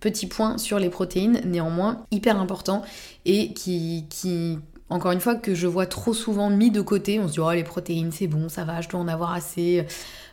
petit 0.00 0.26
point 0.26 0.58
sur 0.58 0.78
les 0.78 0.90
protéines, 0.90 1.40
néanmoins 1.44 2.04
hyper 2.10 2.40
important 2.40 2.82
et 3.24 3.52
qui, 3.52 4.58
encore 4.90 5.12
une 5.12 5.20
fois, 5.20 5.34
que 5.34 5.54
je 5.54 5.66
vois 5.66 5.86
trop 5.86 6.14
souvent 6.14 6.50
mis 6.50 6.70
de 6.70 6.80
côté. 6.80 7.20
On 7.20 7.28
se 7.28 7.32
dit, 7.34 7.40
oh, 7.40 7.52
les 7.52 7.64
protéines, 7.64 8.10
c'est 8.12 8.26
bon, 8.26 8.48
ça 8.48 8.64
va, 8.64 8.80
je 8.80 8.88
dois 8.88 9.00
en 9.00 9.08
avoir 9.08 9.32
assez. 9.32 9.86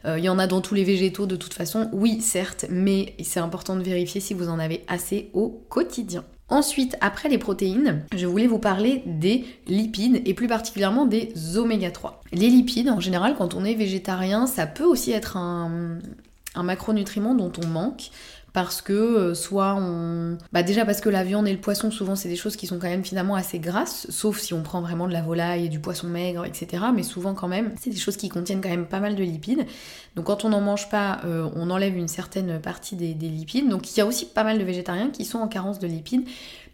Il 0.06 0.10
euh, 0.10 0.20
y 0.20 0.30
en 0.30 0.40
a 0.40 0.48
dans 0.48 0.62
tous 0.62 0.76
les 0.76 0.84
végétaux 0.84 1.26
de 1.26 1.36
toute 1.36 1.54
façon. 1.54 1.90
Oui, 1.92 2.22
certes, 2.22 2.66
mais 2.70 3.16
c'est 3.24 3.40
important 3.40 3.76
de 3.76 3.82
vérifier 3.82 4.22
si 4.22 4.34
vous 4.34 4.50
en 4.50 4.60
avez 4.60 4.84
assez 4.88 5.30
au 5.34 5.50
quotidien. 5.70 6.24
Ensuite, 6.48 6.96
après 7.02 7.28
les 7.28 7.40
protéines, 7.40 8.04
je 8.16 8.28
voulais 8.28 8.46
vous 8.46 8.60
parler 8.60 9.02
des 9.08 9.46
lipides 9.66 10.22
et 10.26 10.36
plus 10.36 10.48
particulièrement 10.48 11.06
des 11.06 11.34
oméga 11.58 11.90
3. 11.90 12.22
Les 12.34 12.50
lipides, 12.50 12.90
en 12.90 13.00
général, 13.00 13.36
quand 13.36 13.56
on 13.56 13.66
est 13.66 13.74
végétarien, 13.74 14.46
ça 14.46 14.68
peut 14.68 14.84
aussi 14.84 15.12
être 15.12 15.38
un, 15.38 15.98
macronutriment 16.56 17.34
dont 17.34 17.52
on 17.64 17.68
manque 17.68 18.12
parce 18.56 18.82
que 18.82 18.94
euh, 18.94 19.34
soit 19.36 19.76
on... 19.76 20.38
Bah 20.54 20.64
déjà 20.64 20.86
parce 20.86 21.02
que 21.02 21.10
la 21.10 21.26
viande 21.26 21.46
et 21.46 21.52
le 21.52 21.60
poisson, 21.60 21.92
souvent 21.92 22.16
c'est 22.16 22.30
des 22.30 22.38
choses 22.38 22.56
qui 22.56 22.68
sont 22.68 22.80
quand 22.80 22.88
même 22.88 23.04
finalement 23.04 23.36
assez 23.36 23.60
grasses, 23.60 24.08
sauf 24.10 24.40
si 24.40 24.54
on 24.54 24.64
prend 24.64 24.80
vraiment 24.80 25.10
de 25.10 25.14
la 25.14 25.22
volaille 25.22 25.66
et 25.66 25.68
du 25.68 25.82
poisson 25.82 26.08
maigre, 26.08 26.46
etc. 26.46 26.86
Mais 26.96 27.04
souvent 27.04 27.34
quand 27.34 27.50
même, 27.50 27.74
c'est 27.82 27.90
des 27.90 27.98
choses 27.98 28.16
qui 28.16 28.30
contiennent 28.30 28.62
quand 28.62 28.70
même 28.70 28.86
pas 28.86 29.02
mal 29.02 29.16
de 29.16 29.24
lipides. 29.24 29.66
Donc 30.16 30.28
quand 30.28 30.46
on 30.46 30.50
n'en 30.50 30.62
mange 30.62 30.90
pas, 30.90 31.20
euh, 31.26 31.50
on 31.54 31.70
enlève 31.70 31.98
une 31.98 32.08
certaine 32.08 32.62
partie 32.62 32.96
des, 32.96 33.14
des 33.14 33.28
lipides. 33.28 33.68
Donc 33.68 33.92
il 33.92 33.98
y 33.98 34.02
a 34.02 34.06
aussi 34.06 34.26
pas 34.26 34.46
mal 34.46 34.58
de 34.58 34.64
végétariens 34.64 35.10
qui 35.10 35.26
sont 35.26 35.40
en 35.40 35.50
carence 35.50 35.80
de 35.80 35.88
lipides. 35.88 36.26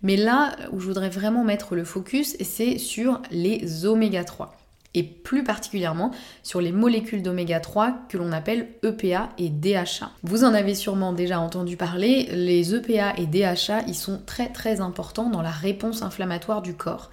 Mais 0.03 0.17
là 0.17 0.55
où 0.71 0.79
je 0.79 0.85
voudrais 0.85 1.09
vraiment 1.09 1.43
mettre 1.43 1.73
le 1.73 1.83
focus, 1.83 2.37
c'est 2.41 2.77
sur 2.77 3.23
les 3.31 3.87
oméga 3.87 4.23
3 4.23 4.60
et 4.93 5.03
plus 5.03 5.43
particulièrement 5.43 6.11
sur 6.43 6.59
les 6.61 6.71
molécules 6.71 7.23
d'oméga 7.23 7.59
3 7.59 8.07
que 8.09 8.17
l'on 8.17 8.31
appelle 8.31 8.67
EPA 8.83 9.29
et 9.37 9.49
DHA. 9.49 10.11
Vous 10.23 10.43
en 10.43 10.53
avez 10.53 10.75
sûrement 10.75 11.13
déjà 11.13 11.39
entendu 11.39 11.77
parler, 11.77 12.27
les 12.31 12.75
EPA 12.75 13.13
et 13.17 13.25
DHA, 13.25 13.83
ils 13.87 13.95
sont 13.95 14.21
très 14.25 14.49
très 14.49 14.81
importants 14.81 15.29
dans 15.29 15.41
la 15.41 15.51
réponse 15.51 16.01
inflammatoire 16.01 16.61
du 16.61 16.73
corps. 16.73 17.09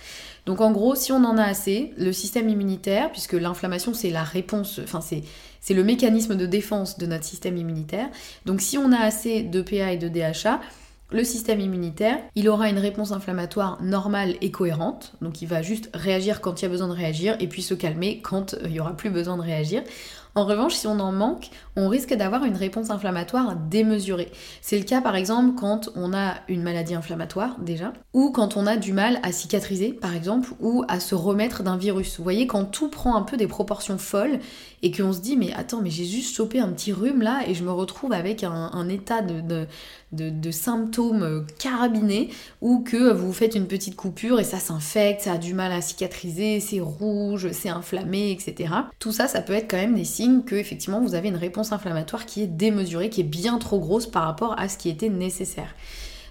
Donc 0.47 0.61
en 0.61 0.73
gros, 0.73 0.95
si 0.95 1.13
on 1.13 1.25
en 1.25 1.39
a 1.39 1.45
assez, 1.45 1.93
le 1.99 2.13
système 2.13 2.49
immunitaire, 2.49 3.13
puisque 3.13 3.35
l'inflammation 3.35 3.95
c'est 3.95 4.11
la 4.11 4.25
réponse, 4.25 4.81
enfin 4.83 5.01
c'est 5.01 5.23
c'est 5.61 5.75
le 5.75 5.85
mécanisme 5.85 6.37
de 6.37 6.47
défense 6.47 6.99
de 6.99 7.07
notre 7.07 7.25
système 7.25 7.57
immunitaire. 7.57 8.09
Donc 8.47 8.61
si 8.61 8.79
on 8.79 8.93
a 8.93 8.99
assez 8.99 9.43
d'EPA 9.43 9.93
et 9.93 9.99
de 9.99 10.09
DHA, 10.09 10.61
le 11.11 11.25
système 11.25 11.61
immunitaire, 11.61 12.19
il 12.35 12.51
aura 12.51 12.69
une 12.69 12.79
réponse 12.79 13.13
inflammatoire 13.13 13.83
normale 13.83 14.37
et 14.43 14.51
cohérente, 14.51 15.15
donc 15.23 15.41
il 15.41 15.49
va 15.49 15.63
juste 15.63 15.89
réagir 15.95 16.43
quand 16.43 16.61
il 16.61 16.65
y 16.65 16.67
a 16.67 16.69
besoin 16.69 16.89
de 16.89 16.93
réagir 16.93 17.35
et 17.41 17.49
puis 17.49 17.63
se 17.63 17.73
calmer 17.73 18.21
quand 18.21 18.53
euh, 18.55 18.59
il 18.65 18.73
n'y 18.73 18.81
aura 18.81 18.95
plus 18.95 19.09
besoin 19.09 19.39
de 19.39 19.43
réagir. 19.43 19.83
En 20.35 20.45
revanche, 20.45 20.75
si 20.75 20.87
on 20.87 21.01
en 21.01 21.13
manque, 21.13 21.51
on 21.77 21.89
risque 21.89 22.15
d'avoir 22.15 22.45
une 22.45 22.57
réponse 22.57 22.91
inflammatoire 22.91 23.57
démesurée. 23.57 24.31
C'est 24.63 24.79
le 24.79 24.85
cas 24.85 25.01
par 25.01 25.17
exemple 25.17 25.55
quand 25.59 25.91
on 25.95 26.13
a 26.13 26.35
une 26.49 26.63
maladie 26.63 26.95
inflammatoire 26.95 27.57
déjà, 27.61 27.93
ou 28.13 28.31
quand 28.31 28.57
on 28.57 28.67
a 28.67 28.77
du 28.77 28.93
mal 28.93 29.21
à 29.23 29.33
cicatriser 29.33 29.93
par 29.93 30.15
exemple, 30.15 30.51
ou 30.61 30.85
à 30.89 31.01
se 31.01 31.15
remettre 31.15 31.63
d'un 31.63 31.77
virus. 31.77 32.19
Vous 32.19 32.25
voyez, 32.25 32.47
quand 32.47 32.65
tout 32.65 32.89
prend 32.89 33.17
un 33.17 33.23
peu 33.23 33.37
des 33.37 33.47
proportions 33.47 33.99
folles 33.99 34.41
et 34.83 34.91
qu'on 34.91 35.13
se 35.13 35.21
dit 35.21 35.37
mais 35.37 35.53
attends, 35.55 35.81
mais 35.83 35.91
j'ai 35.91 36.05
juste 36.05 36.35
chopé 36.35 36.61
un 36.61 36.69
petit 36.69 36.93
rhume 36.93 37.23
là 37.23 37.41
et 37.47 37.55
je 37.55 37.65
me 37.65 37.73
retrouve 37.73 38.13
avec 38.13 38.45
un, 38.45 38.89
état 38.89 39.23
de, 39.23 39.67
de, 40.13 40.51
symptômes 40.51 41.47
carabinés 41.59 42.31
ou 42.61 42.81
que 42.81 43.13
vous 43.13 43.33
faites 43.33 43.55
une 43.55 43.67
petite 43.67 43.97
coupure 43.97 44.41
et 44.41 44.45
ça 44.45 44.59
s'infecte, 44.59 45.23
ça 45.23 45.33
a 45.33 45.39
du 45.39 45.55
mal 45.55 45.73
à 45.73 45.81
cicatriser, 45.81 46.61
c'est 46.61 46.81
rouge, 46.81 47.51
c'est 47.53 47.69
inflammé, 47.69 48.31
etc. 48.31 48.73
Tout 48.99 49.13
ça, 49.13 49.29
ça 49.29 49.43
peut 49.43 49.53
être 49.53 49.71
quand 49.71 49.77
même 49.77 49.95
des 49.95 50.05
signes 50.05 50.28
que 50.47 50.55
effectivement 50.55 51.01
vous 51.01 51.15
avez 51.15 51.29
une 51.29 51.37
réponse 51.37 51.73
inflammatoire 51.73 52.27
qui 52.27 52.43
est 52.43 52.47
démesurée, 52.47 53.11
qui 53.11 53.21
est 53.21 53.25
bien 53.25 53.59
trop 53.59 53.79
grosse 53.79 54.07
par 54.07 54.25
rapport 54.25 54.59
à 54.59 54.69
ce 54.69 54.79
qui 54.79 54.89
était 54.89 55.09
nécessaire. 55.09 55.75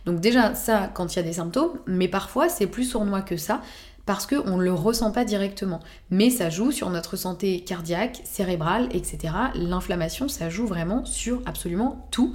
Donc 0.05 0.19
déjà 0.19 0.55
ça 0.55 0.89
quand 0.93 1.13
il 1.13 1.17
y 1.17 1.19
a 1.19 1.23
des 1.23 1.33
symptômes, 1.33 1.79
mais 1.85 2.07
parfois 2.07 2.49
c'est 2.49 2.67
plus 2.67 2.85
sournois 2.85 3.21
que 3.21 3.37
ça 3.37 3.61
parce 4.07 4.25
qu'on 4.25 4.57
ne 4.57 4.63
le 4.63 4.73
ressent 4.73 5.11
pas 5.11 5.25
directement. 5.25 5.81
Mais 6.09 6.31
ça 6.31 6.49
joue 6.49 6.71
sur 6.71 6.89
notre 6.89 7.17
santé 7.17 7.59
cardiaque, 7.59 8.21
cérébrale, 8.23 8.87
etc. 8.91 9.33
L'inflammation, 9.53 10.29
ça 10.29 10.49
joue 10.49 10.65
vraiment 10.65 11.05
sur 11.05 11.41
absolument 11.45 12.07
tout. 12.09 12.33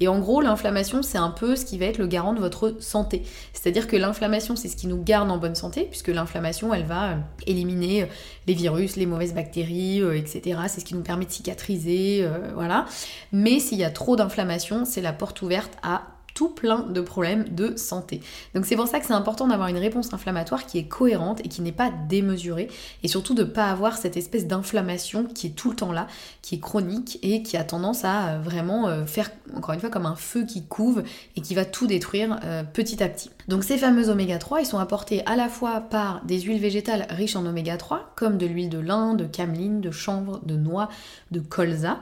Et 0.00 0.08
en 0.08 0.18
gros, 0.18 0.40
l'inflammation, 0.40 1.04
c'est 1.04 1.18
un 1.18 1.30
peu 1.30 1.54
ce 1.54 1.64
qui 1.64 1.78
va 1.78 1.86
être 1.86 1.98
le 1.98 2.08
garant 2.08 2.32
de 2.32 2.40
votre 2.40 2.74
santé. 2.80 3.22
C'est-à-dire 3.52 3.86
que 3.86 3.96
l'inflammation, 3.96 4.56
c'est 4.56 4.66
ce 4.66 4.74
qui 4.74 4.88
nous 4.88 5.00
garde 5.00 5.30
en 5.30 5.38
bonne 5.38 5.54
santé, 5.54 5.86
puisque 5.88 6.08
l'inflammation, 6.08 6.74
elle 6.74 6.82
va 6.82 7.10
euh, 7.10 7.16
éliminer 7.46 8.02
euh, 8.02 8.06
les 8.48 8.54
virus, 8.54 8.96
les 8.96 9.06
mauvaises 9.06 9.32
bactéries, 9.32 10.02
euh, 10.02 10.18
etc. 10.18 10.58
C'est 10.66 10.80
ce 10.80 10.84
qui 10.84 10.96
nous 10.96 11.02
permet 11.02 11.24
de 11.24 11.30
cicatriser, 11.30 12.28
voilà. 12.54 12.86
Mais 13.30 13.60
s'il 13.60 13.78
y 13.78 13.84
a 13.84 13.90
trop 13.90 14.16
d'inflammation, 14.16 14.84
c'est 14.84 15.02
la 15.02 15.12
porte 15.12 15.40
ouverte 15.40 15.72
à 15.84 16.02
tout 16.34 16.48
plein 16.48 16.80
de 16.80 17.00
problèmes 17.00 17.44
de 17.50 17.76
santé. 17.76 18.20
Donc 18.54 18.66
c'est 18.66 18.76
pour 18.76 18.88
ça 18.88 19.00
que 19.00 19.06
c'est 19.06 19.12
important 19.12 19.48
d'avoir 19.48 19.68
une 19.68 19.78
réponse 19.78 20.12
inflammatoire 20.12 20.66
qui 20.66 20.78
est 20.78 20.84
cohérente 20.84 21.40
et 21.44 21.48
qui 21.48 21.62
n'est 21.62 21.72
pas 21.72 21.90
démesurée 22.08 22.68
et 23.02 23.08
surtout 23.08 23.34
de 23.34 23.42
ne 23.42 23.48
pas 23.48 23.70
avoir 23.70 23.96
cette 23.96 24.16
espèce 24.16 24.46
d'inflammation 24.46 25.24
qui 25.24 25.48
est 25.48 25.50
tout 25.50 25.70
le 25.70 25.76
temps 25.76 25.92
là, 25.92 26.06
qui 26.40 26.56
est 26.56 26.60
chronique 26.60 27.18
et 27.22 27.42
qui 27.42 27.56
a 27.56 27.64
tendance 27.64 28.04
à 28.04 28.28
euh, 28.28 28.38
vraiment 28.40 28.88
euh, 28.88 29.06
faire 29.06 29.30
encore 29.56 29.74
une 29.74 29.80
fois 29.80 29.90
comme 29.90 30.06
un 30.06 30.16
feu 30.16 30.44
qui 30.44 30.64
couve 30.64 31.02
et 31.36 31.40
qui 31.40 31.54
va 31.54 31.64
tout 31.64 31.86
détruire 31.86 32.38
euh, 32.44 32.62
petit 32.64 33.02
à 33.02 33.08
petit. 33.08 33.30
Donc 33.48 33.64
ces 33.64 33.78
fameux 33.78 34.08
oméga 34.08 34.38
3, 34.38 34.60
ils 34.60 34.66
sont 34.66 34.78
apportés 34.78 35.24
à 35.26 35.36
la 35.36 35.48
fois 35.48 35.80
par 35.80 36.24
des 36.24 36.40
huiles 36.40 36.60
végétales 36.60 37.06
riches 37.10 37.36
en 37.36 37.44
oméga 37.44 37.76
3 37.76 38.12
comme 38.16 38.38
de 38.38 38.46
l'huile 38.46 38.70
de 38.70 38.78
lin, 38.78 39.14
de 39.14 39.24
cameline, 39.24 39.80
de 39.80 39.90
chanvre, 39.90 40.40
de 40.44 40.56
noix, 40.56 40.88
de 41.30 41.40
colza, 41.40 41.98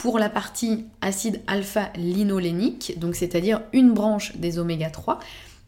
pour 0.00 0.18
la 0.18 0.30
partie 0.30 0.86
acide 1.02 1.42
alpha-linolénique, 1.46 2.98
donc 2.98 3.14
c'est-à-dire 3.14 3.60
une 3.74 3.92
branche 3.92 4.34
des 4.36 4.58
oméga 4.58 4.88
3. 4.88 5.18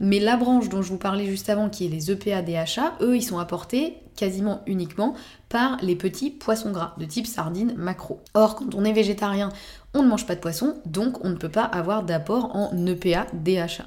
Mais 0.00 0.20
la 0.20 0.38
branche 0.38 0.70
dont 0.70 0.80
je 0.80 0.88
vous 0.88 0.96
parlais 0.96 1.26
juste 1.26 1.50
avant, 1.50 1.68
qui 1.68 1.84
est 1.84 1.90
les 1.90 2.10
EPA-DHA, 2.10 2.94
eux, 3.02 3.14
ils 3.14 3.22
sont 3.22 3.38
apportés 3.38 3.98
quasiment 4.16 4.62
uniquement 4.66 5.14
par 5.50 5.76
les 5.82 5.96
petits 5.96 6.30
poissons 6.30 6.70
gras 6.70 6.94
de 6.96 7.04
type 7.04 7.26
sardine 7.26 7.74
macro. 7.76 8.20
Or, 8.32 8.56
quand 8.56 8.74
on 8.74 8.86
est 8.86 8.94
végétarien, 8.94 9.50
on 9.92 10.02
ne 10.02 10.08
mange 10.08 10.24
pas 10.24 10.34
de 10.34 10.40
poisson, 10.40 10.76
donc 10.86 11.22
on 11.22 11.28
ne 11.28 11.36
peut 11.36 11.50
pas 11.50 11.64
avoir 11.64 12.02
d'apport 12.02 12.56
en 12.56 12.74
EPA, 12.86 13.26
DHA. 13.34 13.84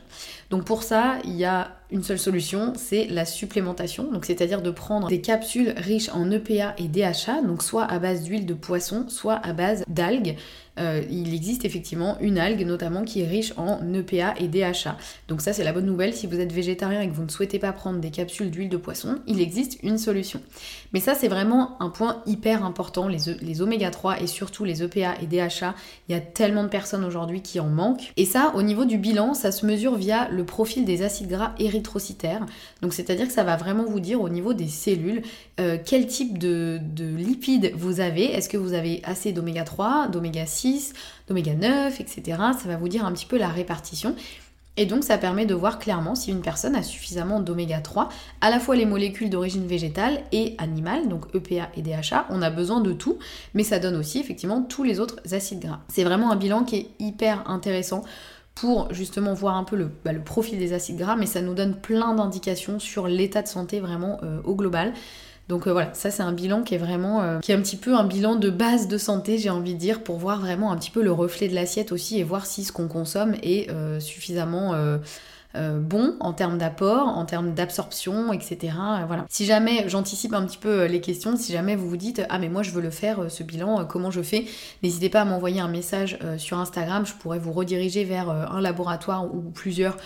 Donc 0.52 0.64
pour 0.64 0.84
ça, 0.84 1.16
il 1.24 1.34
y 1.34 1.46
a 1.46 1.72
une 1.96 2.04
seule 2.04 2.20
solution, 2.20 2.74
c'est 2.76 3.06
la 3.06 3.24
supplémentation. 3.24 4.12
Donc 4.12 4.26
c'est-à-dire 4.26 4.62
de 4.62 4.70
prendre 4.70 5.08
des 5.08 5.22
capsules 5.22 5.74
riches 5.78 6.10
en 6.10 6.30
EPA 6.30 6.76
et 6.78 6.90
DHA, 6.90 7.42
donc 7.48 7.64
soit 7.64 7.86
à 7.86 8.00
base 8.00 8.24
d'huile 8.24 8.46
de 8.46 8.54
poisson, 8.54 9.06
soit 9.08 9.36
à 9.36 9.54
base 9.54 9.86
d'algues. 9.88 10.36
Euh, 10.80 11.02
il 11.10 11.34
existe 11.34 11.66
effectivement 11.66 12.18
une 12.20 12.38
algue 12.38 12.66
notamment 12.66 13.04
qui 13.04 13.22
est 13.22 13.28
riche 13.28 13.54
en 13.58 13.80
EPA 13.94 14.34
et 14.40 14.48
DHA. 14.48 14.98
Donc 15.28 15.42
ça 15.42 15.54
c'est 15.54 15.64
la 15.64 15.74
bonne 15.74 15.86
nouvelle, 15.86 16.14
si 16.14 16.28
vous 16.28 16.40
êtes 16.40 16.52
végétarien 16.52 17.02
et 17.02 17.08
que 17.08 17.14
vous 17.14 17.24
ne 17.24 17.30
souhaitez 17.30 17.60
pas 17.60 17.72
prendre 17.72 18.00
des 18.00 18.12
capsules 18.12 18.52
d'huile 18.52 18.70
de 18.70 18.78
poisson, 18.78 19.20
il 19.28 19.40
existe 19.40 19.78
une 19.84 19.98
solution. 19.98 20.42
Mais 20.94 21.00
ça 21.00 21.16
c'est 21.16 21.28
vraiment 21.28 21.82
un 21.82 21.90
point 21.90 22.22
hyper 22.26 22.66
important, 22.66 23.08
les, 23.08 23.36
les 23.42 23.62
oméga 23.62 23.90
3 23.90 24.22
et 24.22 24.28
surtout 24.28 24.66
les 24.66 24.84
EPA 24.84 25.16
et 25.22 25.28
DHA, 25.28 25.76
il 26.10 26.12
y 26.12 26.16
a 26.16 26.22
tellement 26.22 26.64
de 26.64 26.70
personnes 26.70 27.06
aujourd'hui 27.06 27.42
qui 27.42 27.60
en 27.60 27.68
manquent. 27.68 28.12
Et 28.18 28.26
ça 28.26 28.52
au 28.56 28.62
niveau 28.62 28.86
du 28.86 28.98
bilan, 28.98 29.34
ça 29.34 29.52
se 29.52 29.66
mesure 29.66 29.96
via 29.96 30.28
le 30.30 30.46
profil 30.46 30.84
des 30.84 31.04
acides 31.04 31.30
gras 31.30 31.54
érythrocytaires. 31.58 32.46
Donc 32.82 32.94
c'est-à-dire 32.94 33.28
que 33.28 33.34
ça 33.34 33.44
va 33.44 33.56
vraiment 33.56 33.86
vous 33.86 34.00
dire 34.00 34.22
au 34.22 34.30
niveau 34.30 34.54
des 34.54 34.68
cellules 34.68 35.22
euh, 35.60 35.78
quel 35.84 36.08
type 36.08 36.38
de, 36.38 36.80
de 36.82 37.06
lipides 37.06 37.72
vous 37.76 38.02
avez. 38.02 38.26
Est-ce 38.26 38.50
que 38.50 38.58
vous 38.58 38.74
avez 38.74 39.02
assez 39.06 39.32
d'oméga 39.32 39.64
3, 39.64 40.10
d'oméga 40.10 40.46
6 40.46 40.65
d'oméga 41.28 41.54
9, 41.54 42.00
etc. 42.00 42.24
Ça 42.28 42.68
va 42.68 42.78
vous 42.78 42.90
dire 42.90 43.06
un 43.06 43.12
petit 43.12 43.26
peu 43.26 43.38
la 43.38 43.50
répartition. 43.50 44.16
Et 44.78 44.86
donc 44.86 45.04
ça 45.04 45.18
permet 45.18 45.46
de 45.46 45.56
voir 45.56 45.80
clairement 45.80 46.16
si 46.16 46.32
une 46.32 46.42
personne 46.42 46.76
a 46.76 46.84
suffisamment 46.84 47.40
d'oméga 47.40 47.80
3, 47.80 48.10
à 48.42 48.50
la 48.50 48.60
fois 48.60 48.76
les 48.76 48.86
molécules 48.86 49.30
d'origine 49.30 49.66
végétale 49.66 50.22
et 50.34 50.56
animale, 50.58 51.08
donc 51.08 51.28
EPA 51.34 51.70
et 51.78 51.82
DHA, 51.82 52.26
on 52.30 52.42
a 52.42 52.50
besoin 52.50 52.82
de 52.82 52.92
tout, 52.92 53.18
mais 53.54 53.64
ça 53.64 53.80
donne 53.80 53.96
aussi 53.96 54.20
effectivement 54.20 54.62
tous 54.62 54.84
les 54.84 55.00
autres 55.00 55.18
acides 55.32 55.62
gras. 55.62 55.80
C'est 55.88 56.04
vraiment 56.04 56.30
un 56.30 56.36
bilan 56.36 56.66
qui 56.66 56.76
est 56.76 56.88
hyper 57.00 57.50
intéressant 57.50 58.04
pour 58.54 58.94
justement 58.94 59.34
voir 59.34 59.56
un 59.56 59.64
peu 59.64 59.78
le, 59.78 59.90
bah, 60.04 60.14
profil 60.14 60.60
des 60.60 60.74
acides 60.74 60.98
gras, 60.98 61.16
mais 61.16 61.26
ça 61.26 61.42
nous 61.42 61.54
donne 61.54 61.76
plein 61.76 62.14
d'indications 62.14 62.80
sur 62.80 63.08
l'état 63.08 63.42
de 63.42 63.48
santé 63.48 63.80
vraiment 63.80 64.20
au 64.44 64.56
global. 64.56 64.94
Donc 65.48 65.68
euh, 65.68 65.72
voilà, 65.72 65.94
ça 65.94 66.10
c'est 66.10 66.24
un 66.24 66.32
bilan 66.32 66.64
qui 66.64 66.74
est 66.74 66.80
vraiment, 66.80 67.22
euh, 67.22 67.40
qui 67.40 67.52
est 67.52 67.56
un 67.56 67.62
petit 67.62 67.76
peu 67.78 67.96
un 67.96 68.04
bilan 68.04 68.36
de 68.36 68.50
base 68.50 68.88
de 68.88 68.98
santé, 68.98 69.38
j'ai 69.38 69.52
envie 69.52 69.76
de 69.76 69.80
dire, 69.80 70.04
pour 70.04 70.18
voir 70.18 70.40
vraiment 70.40 70.72
un 70.72 70.78
petit 70.78 70.90
peu 70.90 71.04
le 71.04 71.12
reflet 71.12 71.48
de 71.48 71.54
l'assiette 71.54 71.92
aussi 71.92 72.20
et 72.20 72.24
voir 72.24 72.46
si 72.48 72.64
ce 72.64 72.72
qu'on 72.72 72.88
consomme 72.88 73.36
est 73.44 73.70
euh, 73.70 74.00
suffisamment 74.00 74.74
euh, 75.56 75.80
bon 75.80 76.16
en 76.20 76.34
termes 76.34 76.58
d'apport, 76.58 77.08
en 77.08 77.26
termes 77.26 77.54
d'absorption, 77.54 78.34
etc. 78.34 78.74
Euh, 78.78 79.06
voilà. 79.08 79.26
Si 79.30 79.46
jamais, 79.46 79.88
j'anticipe 79.88 80.34
un 80.34 80.46
petit 80.46 80.58
peu 80.58 80.82
euh, 80.82 80.88
les 80.88 81.02
questions, 81.02 81.38
si 81.38 81.52
jamais 81.52 81.76
vous 81.76 81.90
vous 81.90 81.98
dites 81.98 82.24
ah 82.30 82.40
mais 82.40 82.50
moi 82.50 82.64
je 82.64 82.72
veux 82.72 82.82
le 82.82 82.90
faire 82.90 83.30
ce 83.30 83.44
bilan, 83.44 83.86
comment 83.86 84.12
je 84.12 84.22
fais? 84.22 84.46
N'hésitez 84.84 85.10
pas 85.10 85.22
à 85.22 85.26
m'envoyer 85.26 85.62
un 85.62 85.68
message 85.68 86.20
sur 86.38 86.60
Instagram, 86.60 87.06
je 87.06 87.14
pourrais 87.14 87.40
vous 87.40 87.52
rediriger 87.52 88.04
vers 88.04 88.30
un 88.30 88.62
laboratoire 88.62 89.34
ou 89.34 89.42
plusieurs 89.42 89.98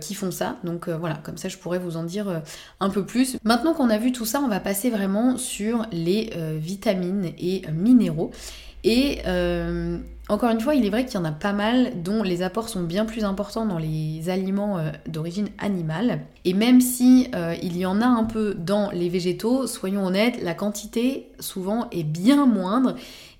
qui 0.00 0.14
font 0.14 0.30
ça. 0.30 0.56
Donc 0.64 0.88
voilà, 0.88 1.16
comme 1.22 1.36
ça 1.36 1.48
je 1.48 1.56
pourrais 1.56 1.78
vous 1.78 1.96
en 1.96 2.04
dire 2.04 2.42
un 2.80 2.90
peu 2.90 3.04
plus. 3.04 3.36
Maintenant 3.44 3.74
qu'on 3.74 3.90
a 3.90 3.98
vu 3.98 4.12
tout 4.12 4.24
ça, 4.24 4.40
on 4.40 4.48
va 4.48 4.60
passer 4.60 4.90
vraiment 4.90 5.36
sur 5.36 5.86
les 5.92 6.30
vitamines 6.58 7.32
et 7.38 7.62
minéraux. 7.72 8.30
Et 8.84 9.20
encore 10.28 10.50
une 10.50 10.60
fois, 10.60 10.74
il 10.74 10.84
est 10.84 10.90
vrai 10.90 11.06
qu'il 11.06 11.14
y 11.14 11.18
en 11.18 11.24
a 11.24 11.32
pas 11.32 11.54
mal 11.54 12.02
dont 12.02 12.22
les 12.22 12.42
apports 12.42 12.68
sont 12.68 12.82
bien 12.82 13.06
plus 13.06 13.24
importants 13.24 13.64
dans 13.64 13.78
les 13.78 14.28
aliments 14.28 14.78
euh, 14.78 14.90
d'origine 15.06 15.48
animale. 15.58 16.20
Et 16.44 16.52
même 16.52 16.82
si 16.82 17.28
euh, 17.34 17.54
il 17.62 17.78
y 17.78 17.86
en 17.86 18.02
a 18.02 18.06
un 18.06 18.24
peu 18.24 18.54
dans 18.54 18.90
les 18.90 19.08
végétaux, 19.08 19.66
soyons 19.66 20.04
honnêtes, 20.04 20.42
la 20.42 20.52
quantité 20.52 21.30
souvent 21.40 21.88
est 21.92 22.04
bien 22.04 22.44
moindre 22.44 22.94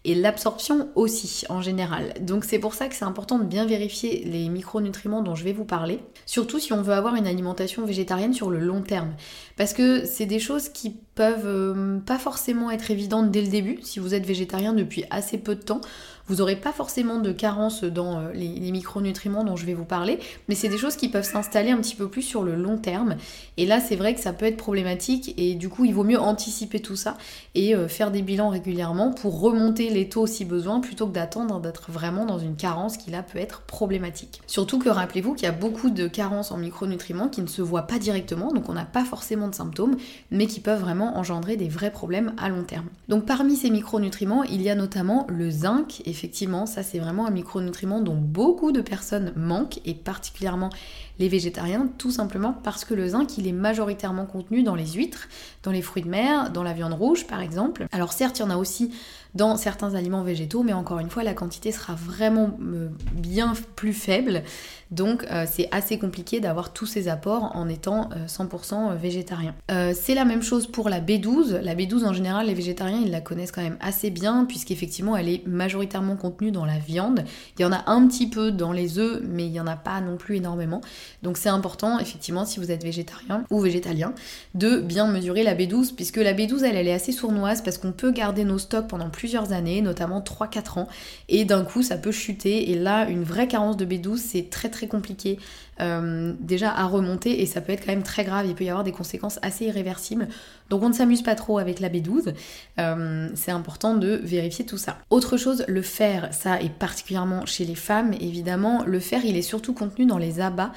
et 0.05 0.15
l'absorption 0.15 0.89
aussi 0.95 1.45
en 1.51 1.61
général. 1.61 2.15
Donc 2.21 2.45
c'est 2.45 2.59
pour 2.59 2.73
ça 2.73 2.89
que 2.89 2.95
c'est 2.95 3.05
important 3.05 3.39
de 3.39 3.45
bien 3.45 3.67
vérifier 3.67 4.25
les 4.25 4.49
micronutriments 4.49 5.23
dont 5.23 5.35
je 5.35 5.45
vais 5.45 5.53
vous 5.53 5.65
parler, 5.65 6.01
surtout 6.25 6.59
si 6.59 6.73
on 6.73 6.81
veut 6.81 6.95
avoir 6.95 7.17
une 7.17 7.27
alimentation 7.27 7.85
végétarienne 7.85 8.33
sur 8.33 8.51
le 8.51 8.59
long 8.59 8.81
terme. 8.81 9.15
Parce 9.57 9.75
que 9.75 10.07
c'est 10.07 10.27
des 10.27 10.39
choses 10.39 10.69
qui 10.69 10.97
peuvent 11.15 11.47
euh, 11.47 11.99
pas 11.99 12.19
forcément 12.19 12.71
être 12.71 12.91
évidentes 12.91 13.31
dès 13.31 13.43
le 13.43 13.49
début, 13.49 13.81
si 13.83 13.99
vous 13.99 14.15
êtes 14.15 14.25
végétarien 14.25 14.73
depuis 14.73 15.05
assez 15.11 15.37
peu 15.37 15.57
de 15.57 15.63
temps. 15.63 15.81
Vous 16.29 16.37
n'aurez 16.37 16.57
pas 16.57 16.73
forcément 16.73 17.21
de 17.21 17.33
carence 17.33 17.85
dans 17.85 18.21
euh, 18.21 18.33
les, 18.35 18.71
micronutriments 18.71 19.45
dont 19.45 19.57
je 19.57 19.65
vais 19.65 19.73
vous 19.73 19.87
parler, 19.87 20.19
mais 20.49 20.55
c'est 20.55 20.69
des 20.69 20.77
choses 20.77 20.97
qui 20.97 21.09
peuvent 21.09 21.25
s'installer 21.25 21.71
un 21.71 21.79
petit 21.79 21.95
peu 21.95 22.09
plus 22.09 22.21
sur 22.21 22.43
le 22.43 22.55
long 22.55 22.77
terme. 22.77 23.17
Et 23.57 23.65
là, 23.65 23.81
c'est 23.81 23.97
vrai 23.97 24.15
que 24.15 24.21
ça 24.21 24.35
peut 24.35 24.45
être 24.45 24.59
problématique 24.59 25.33
et 25.39 25.55
du 25.55 25.71
coup, 25.71 25.87
il 25.87 25.95
vaut 25.95 26.05
mieux 26.05 26.21
anticiper 26.21 26.81
tout 26.81 26.97
ça 26.97 27.17
et 27.55 27.75
euh, 27.75 27.89
faire 27.89 28.11
des 28.11 28.21
bilans 28.21 28.51
régulièrement 28.51 29.11
pour 29.11 29.41
remonter 29.41 29.89
les 29.89 30.11
taux 30.11 30.27
si 30.27 30.45
besoin 30.45 30.81
plutôt 30.81 31.07
que 31.07 31.13
d'attendre 31.13 31.61
d'être 31.61 31.91
vraiment 31.91 32.27
dans 32.27 32.39
une 32.39 32.57
carence 32.57 32.99
qui 32.99 33.11
là 33.11 33.23
peut 33.23 33.39
être 33.39 33.63
problématique. 33.63 34.43
Surtout 34.47 34.79
que 34.79 34.91
rappelez-vous 34.91 35.33
qu'il 35.35 35.45
y 35.45 35.49
a 35.49 35.53
beaucoup 35.53 35.89
de 35.89 36.09
carences 36.09 36.51
en 36.51 36.59
micronutriments 36.59 37.29
qui 37.29 37.41
ne 37.41 37.47
se 37.47 37.63
voient 37.63 37.87
pas 37.87 37.99
directement, 37.99 38.53
donc 38.53 38.69
on 38.69 38.75
n'a 38.75 38.85
pas 38.85 39.05
forcément 39.05 39.49
de 39.49 39.55
symptômes, 39.55 39.97
mais 40.31 40.47
qui 40.47 40.61
peuvent 40.61 40.81
vraiment 40.81 41.17
engendrer 41.17 41.57
des 41.57 41.69
vrais 41.69 41.91
problèmes 41.91 42.35
à 42.37 42.51
long 42.51 42.65
terme. 42.65 42.87
Donc 43.09 43.25
parmi 43.25 43.57
ces 43.57 43.71
micronutriments, 43.71 44.43
il 44.45 44.61
y 44.61 44.69
a 44.69 44.75
notamment 44.75 45.27
le 45.31 45.51
zinc 45.51 46.03
et 46.05 46.13
effectivement, 46.19 46.67
ça 46.67 46.83
c'est 46.83 46.99
vraiment 46.99 47.27
un 47.27 47.31
micronutriment 47.31 48.01
dont 48.01 48.17
beaucoup 48.17 48.73
de 48.73 48.81
personnes 48.81 49.33
manquent, 49.37 49.81
et 49.85 49.95
particulièrement 49.95 50.71
les 51.19 51.29
végétariens, 51.29 51.89
tout 51.99 52.11
simplement 52.11 52.53
parce 52.53 52.85
que 52.85 52.95
le 52.95 53.09
zinc, 53.09 53.39
il 53.39 53.47
est 53.47 53.53
majoritairement 53.53 54.27
contenu 54.27 54.63
dans 54.63 54.75
les 54.75 54.87
huîtres, 54.87 55.29
dans 55.63 55.73
les 55.73 55.83
fruits 55.83 56.03
de 56.03 56.09
mer, 56.09 56.51
dans 56.51 56.63
la 56.63 56.73
viande 56.73 56.95
rouge 56.95 57.27
par 57.27 57.41
exemple. 57.41 57.87
Alors 57.93 58.13
certes, 58.13 58.39
il 58.39 58.43
y 58.43 58.45
en 58.45 58.51
a 58.51 58.57
aussi 58.57 58.93
dans 59.35 59.57
certains 59.57 59.95
aliments 59.95 60.23
végétaux, 60.23 60.63
mais 60.63 60.73
encore 60.73 60.99
une 60.99 61.11
fois, 61.11 61.23
la 61.23 61.35
quantité 61.35 61.71
sera 61.71 61.95
vraiment 61.95 62.59
euh, 62.63 62.89
bien 63.13 63.53
plus 63.77 63.93
faible. 63.93 64.43
Donc 64.91 65.25
euh, 65.31 65.45
c'est 65.49 65.69
assez 65.71 65.99
compliqué 65.99 66.41
d'avoir 66.41 66.73
tous 66.73 66.87
ces 66.87 67.09
apports 67.09 67.55
en 67.55 67.69
étant 67.69 68.09
100% 68.27 68.93
euh, 68.93 68.95
végétarien. 68.95 69.55
c'est 69.69 70.15
la 70.15 70.25
même 70.25 70.43
chose 70.43 70.67
pour 70.67 70.89
la 70.89 71.01
B12. 71.01 71.61
La 71.61 71.75
B12 71.75 72.05
en 72.07 72.13
général, 72.13 72.47
les 72.47 72.55
végétariens, 72.55 73.01
ils 73.05 73.11
la 73.11 73.21
connaissent 73.21 73.53
quand 73.53 73.63
même 73.63 73.77
assez 73.81 74.11
bien 74.11 74.45
puisqu'effectivement, 74.47 75.17
elle 75.17 75.29
est 75.29 75.47
majoritairement 75.47 76.17
contenue 76.17 76.51
dans 76.51 76.65
la 76.65 76.79
viande. 76.79 77.25
Il 77.59 77.63
y 77.63 77.65
en 77.65 77.73
a 77.73 77.85
un 77.91 78.07
petit 78.07 78.29
peu 78.29 78.51
dans 78.51 78.73
les 78.73 78.99
œufs, 78.99 79.21
mais 79.25 79.47
il 79.47 79.53
n'y 79.53 79.61
en 79.61 79.67
a 79.67 79.77
pas 79.77 80.01
non 80.01 80.17
plus 80.17 80.37
énormément. 80.37 80.81
Donc 81.23 81.37
c'est 81.37 81.49
important, 81.49 81.99
effectivement, 81.99 82.45
si 82.45 82.61
vous 82.61 82.71
êtes 82.71 82.83
végétarien 82.83 83.45
ou 83.51 83.61
végétalien, 83.61 84.15
de 84.55 84.79
bien 84.79 85.07
mesurer 85.07 85.43
la 85.43 85.55
B12 85.55 85.95
puisque 85.95 86.17
la 86.17 86.35
B12, 86.35 86.65
elle, 86.65 86.89
est 86.89 86.93
assez 86.93 87.13
sournoise 87.13 87.63
parce 87.63 87.79
qu'on 87.79 87.93
peut 87.93 88.13
garder 88.13 88.45
nos 88.45 88.59
stocks 88.59 88.89
pendant 88.89 89.11
plusieurs 89.11 89.53
années, 89.53 89.81
notamment 89.83 90.21
3-4 90.21 90.81
ans, 90.81 90.89
et 91.29 91.45
d'un 91.45 91.65
coup 91.65 91.83
ça 91.83 91.97
peut 91.97 92.13
chuter. 92.13 92.71
Et 92.71 92.75
là, 92.75 93.09
une 93.09 93.25
vraie 93.25 93.49
carence 93.49 93.77
de 93.77 93.85
B12, 93.85 94.17
c'est 94.17 94.51
très 94.51 94.69
très 94.69 94.87
compliqué 94.87 95.39
euh, 95.81 96.35
déjà 96.41 96.71
à 96.71 96.85
remonter 96.87 97.41
et 97.41 97.47
ça 97.47 97.61
peut 97.61 97.73
être 97.73 97.85
quand 97.85 97.93
même 97.93 98.03
très 98.03 98.25
grave. 98.25 98.47
Il 98.47 98.55
peut 98.55 98.65
y 98.65 98.69
avoir 98.71 98.85
des 98.85 98.93
conséquences 98.93 99.39
assez 99.43 99.67
irréversibles. 99.67 100.29
Donc 100.71 100.83
on 100.83 100.89
ne 100.89 100.95
s'amuse 100.95 101.23
pas 101.23 101.35
trop 101.35 101.59
avec 101.59 101.81
la 101.81 101.89
B12. 101.89 102.35
Euh, 102.79 103.29
c'est 103.35 103.53
important 103.53 103.95
de 103.95 104.21
vérifier 104.23 104.65
tout 104.65 104.79
ça. 104.79 104.99
Autre 105.11 105.37
chose, 105.37 105.65
le 105.69 105.83
fer, 105.83 106.29
ça 106.33 106.61
est 106.61 106.73
particulièrement 106.73 107.47
chez 107.47 107.65
les 107.65 107.75
femmes 107.75 108.13
évidemment. 108.21 108.85
Le 108.85 109.01
fer, 109.01 109.21
il 109.25 109.37
est 109.37 109.43
surtout 109.43 109.75
contenu 109.75 110.07
dans 110.07 110.19
les 110.19 110.41
abats. 110.41 110.73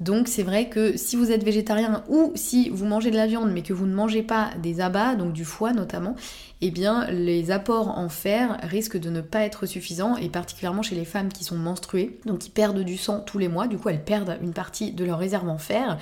Donc 0.00 0.28
c'est 0.28 0.42
vrai 0.42 0.68
que 0.68 0.96
si 0.96 1.16
vous 1.16 1.30
êtes 1.30 1.44
végétarien 1.44 2.02
ou 2.08 2.32
si 2.34 2.70
vous 2.70 2.86
mangez 2.86 3.10
de 3.10 3.16
la 3.16 3.26
viande 3.26 3.52
mais 3.52 3.62
que 3.62 3.72
vous 3.72 3.86
ne 3.86 3.94
mangez 3.94 4.22
pas 4.22 4.50
des 4.62 4.80
abats, 4.80 5.14
donc 5.14 5.32
du 5.32 5.44
foie 5.44 5.72
notamment, 5.72 6.16
eh 6.60 6.70
bien 6.70 7.06
les 7.10 7.50
apports 7.50 7.98
en 7.98 8.08
fer 8.08 8.58
risquent 8.62 8.98
de 8.98 9.10
ne 9.10 9.20
pas 9.20 9.40
être 9.40 9.66
suffisants 9.66 10.16
et 10.16 10.28
particulièrement 10.28 10.82
chez 10.82 10.94
les 10.94 11.04
femmes 11.04 11.28
qui 11.28 11.44
sont 11.44 11.56
menstruées, 11.56 12.18
donc 12.26 12.40
qui 12.40 12.50
perdent 12.50 12.82
du 12.82 12.96
sang 12.96 13.20
tous 13.20 13.38
les 13.38 13.48
mois, 13.48 13.66
du 13.66 13.78
coup 13.78 13.88
elles 13.88 14.04
perdent 14.04 14.38
une 14.42 14.52
partie 14.52 14.92
de 14.92 15.04
leur 15.04 15.18
réserve 15.18 15.48
en 15.48 15.58
fer. 15.58 15.98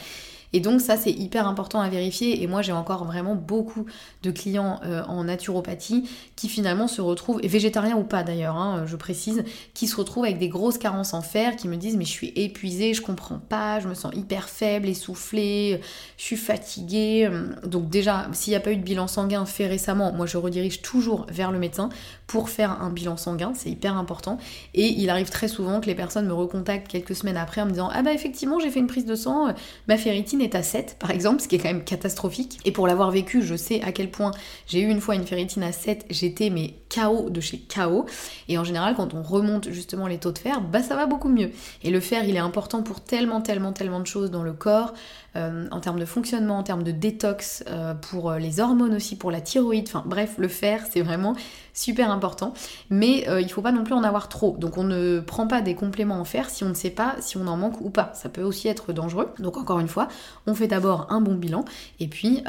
Et 0.52 0.60
donc 0.60 0.80
ça 0.80 0.96
c'est 0.96 1.12
hyper 1.12 1.46
important 1.46 1.80
à 1.80 1.88
vérifier 1.88 2.42
et 2.42 2.46
moi 2.46 2.62
j'ai 2.62 2.72
encore 2.72 3.04
vraiment 3.04 3.34
beaucoup 3.34 3.86
de 4.22 4.30
clients 4.30 4.80
euh, 4.84 5.02
en 5.04 5.24
naturopathie 5.24 6.08
qui 6.36 6.48
finalement 6.48 6.88
se 6.88 7.00
retrouvent, 7.00 7.40
et 7.42 7.48
végétariens 7.48 7.96
ou 7.96 8.02
pas 8.02 8.22
d'ailleurs, 8.22 8.56
hein, 8.56 8.84
je 8.86 8.96
précise, 8.96 9.44
qui 9.74 9.86
se 9.86 9.96
retrouvent 9.96 10.24
avec 10.24 10.38
des 10.38 10.48
grosses 10.48 10.78
carences 10.78 11.14
en 11.14 11.22
fer, 11.22 11.56
qui 11.56 11.68
me 11.68 11.76
disent 11.76 11.96
mais 11.96 12.04
je 12.04 12.10
suis 12.10 12.32
épuisée, 12.36 12.94
je 12.94 13.02
comprends 13.02 13.38
pas, 13.38 13.80
je 13.80 13.88
me 13.88 13.94
sens 13.94 14.12
hyper 14.14 14.48
faible, 14.48 14.88
essoufflée, 14.88 15.80
je 16.16 16.22
suis 16.22 16.36
fatiguée. 16.36 17.30
Donc 17.64 17.88
déjà 17.88 18.28
s'il 18.32 18.52
n'y 18.52 18.56
a 18.56 18.60
pas 18.60 18.72
eu 18.72 18.76
de 18.76 18.82
bilan 18.82 19.06
sanguin 19.06 19.46
fait 19.46 19.66
récemment, 19.66 20.12
moi 20.12 20.26
je 20.26 20.36
redirige 20.36 20.82
toujours 20.82 21.26
vers 21.28 21.52
le 21.52 21.58
médecin 21.58 21.90
pour 22.26 22.48
faire 22.48 22.82
un 22.82 22.90
bilan 22.90 23.16
sanguin, 23.16 23.52
c'est 23.54 23.70
hyper 23.70 23.96
important. 23.96 24.38
Et 24.74 24.86
il 24.86 25.10
arrive 25.10 25.30
très 25.30 25.48
souvent 25.48 25.80
que 25.80 25.86
les 25.86 25.94
personnes 25.94 26.26
me 26.26 26.32
recontactent 26.32 26.88
quelques 26.88 27.14
semaines 27.14 27.36
après 27.36 27.60
en 27.60 27.66
me 27.66 27.70
disant 27.70 27.90
ah 27.92 28.02
bah 28.02 28.12
effectivement 28.12 28.58
j'ai 28.58 28.70
fait 28.70 28.80
une 28.80 28.86
prise 28.86 29.04
de 29.04 29.14
sang, 29.14 29.48
ma 29.88 29.96
ferritine 29.96 30.39
est 30.42 30.54
à 30.54 30.62
7 30.62 30.96
par 30.98 31.10
exemple, 31.10 31.40
ce 31.40 31.48
qui 31.48 31.56
est 31.56 31.58
quand 31.58 31.68
même 31.68 31.84
catastrophique. 31.84 32.58
Et 32.64 32.72
pour 32.72 32.86
l'avoir 32.86 33.10
vécu, 33.10 33.42
je 33.42 33.54
sais 33.54 33.80
à 33.82 33.92
quel 33.92 34.10
point 34.10 34.32
j'ai 34.66 34.80
eu 34.80 34.88
une 34.88 35.00
fois 35.00 35.14
une 35.14 35.26
ferritine 35.26 35.62
à 35.62 35.72
7, 35.72 36.06
j'étais 36.10 36.50
mais 36.50 36.74
KO 36.94 37.30
de 37.30 37.40
chez 37.40 37.58
KO. 37.58 38.06
Et 38.48 38.58
en 38.58 38.64
général, 38.64 38.94
quand 38.94 39.14
on 39.14 39.22
remonte 39.22 39.70
justement 39.70 40.06
les 40.06 40.18
taux 40.18 40.32
de 40.32 40.38
fer, 40.38 40.60
bah 40.60 40.82
ça 40.82 40.96
va 40.96 41.06
beaucoup 41.06 41.28
mieux. 41.28 41.50
Et 41.82 41.90
le 41.90 42.00
fer, 42.00 42.24
il 42.24 42.36
est 42.36 42.40
important 42.40 42.82
pour 42.82 43.00
tellement, 43.00 43.40
tellement, 43.40 43.72
tellement 43.72 44.00
de 44.00 44.06
choses 44.06 44.30
dans 44.30 44.42
le 44.42 44.52
corps. 44.52 44.94
Euh, 45.36 45.68
en 45.70 45.78
termes 45.78 46.00
de 46.00 46.04
fonctionnement, 46.04 46.58
en 46.58 46.62
termes 46.64 46.82
de 46.82 46.90
détox, 46.90 47.62
euh, 47.68 47.94
pour 47.94 48.30
euh, 48.30 48.38
les 48.38 48.58
hormones 48.58 48.94
aussi, 48.94 49.14
pour 49.14 49.30
la 49.30 49.40
thyroïde, 49.40 49.86
enfin 49.86 50.02
bref, 50.04 50.34
le 50.38 50.48
fer 50.48 50.82
c'est 50.90 51.02
vraiment 51.02 51.36
super 51.72 52.10
important, 52.10 52.52
mais 52.90 53.26
il 53.40 53.48
faut 53.48 53.62
pas 53.62 53.70
non 53.70 53.84
plus 53.84 53.94
en 53.94 54.02
avoir 54.02 54.28
trop. 54.28 54.56
Donc 54.58 54.76
on 54.76 54.82
ne 54.82 55.20
prend 55.20 55.46
pas 55.46 55.62
des 55.62 55.74
compléments 55.76 56.18
en 56.18 56.24
fer 56.24 56.50
si 56.50 56.64
on 56.64 56.68
ne 56.68 56.74
sait 56.74 56.90
pas 56.90 57.14
si 57.20 57.36
on 57.36 57.46
en 57.46 57.56
manque 57.56 57.80
ou 57.80 57.90
pas. 57.90 58.10
Ça 58.14 58.28
peut 58.28 58.42
aussi 58.42 58.66
être 58.66 58.92
dangereux. 58.92 59.28
Donc 59.38 59.56
encore 59.56 59.78
une 59.78 59.88
fois, 59.88 60.08
on 60.46 60.54
fait 60.54 60.66
d'abord 60.66 61.06
un 61.10 61.20
bon 61.20 61.36
bilan 61.36 61.64
et 62.00 62.08
puis 62.08 62.42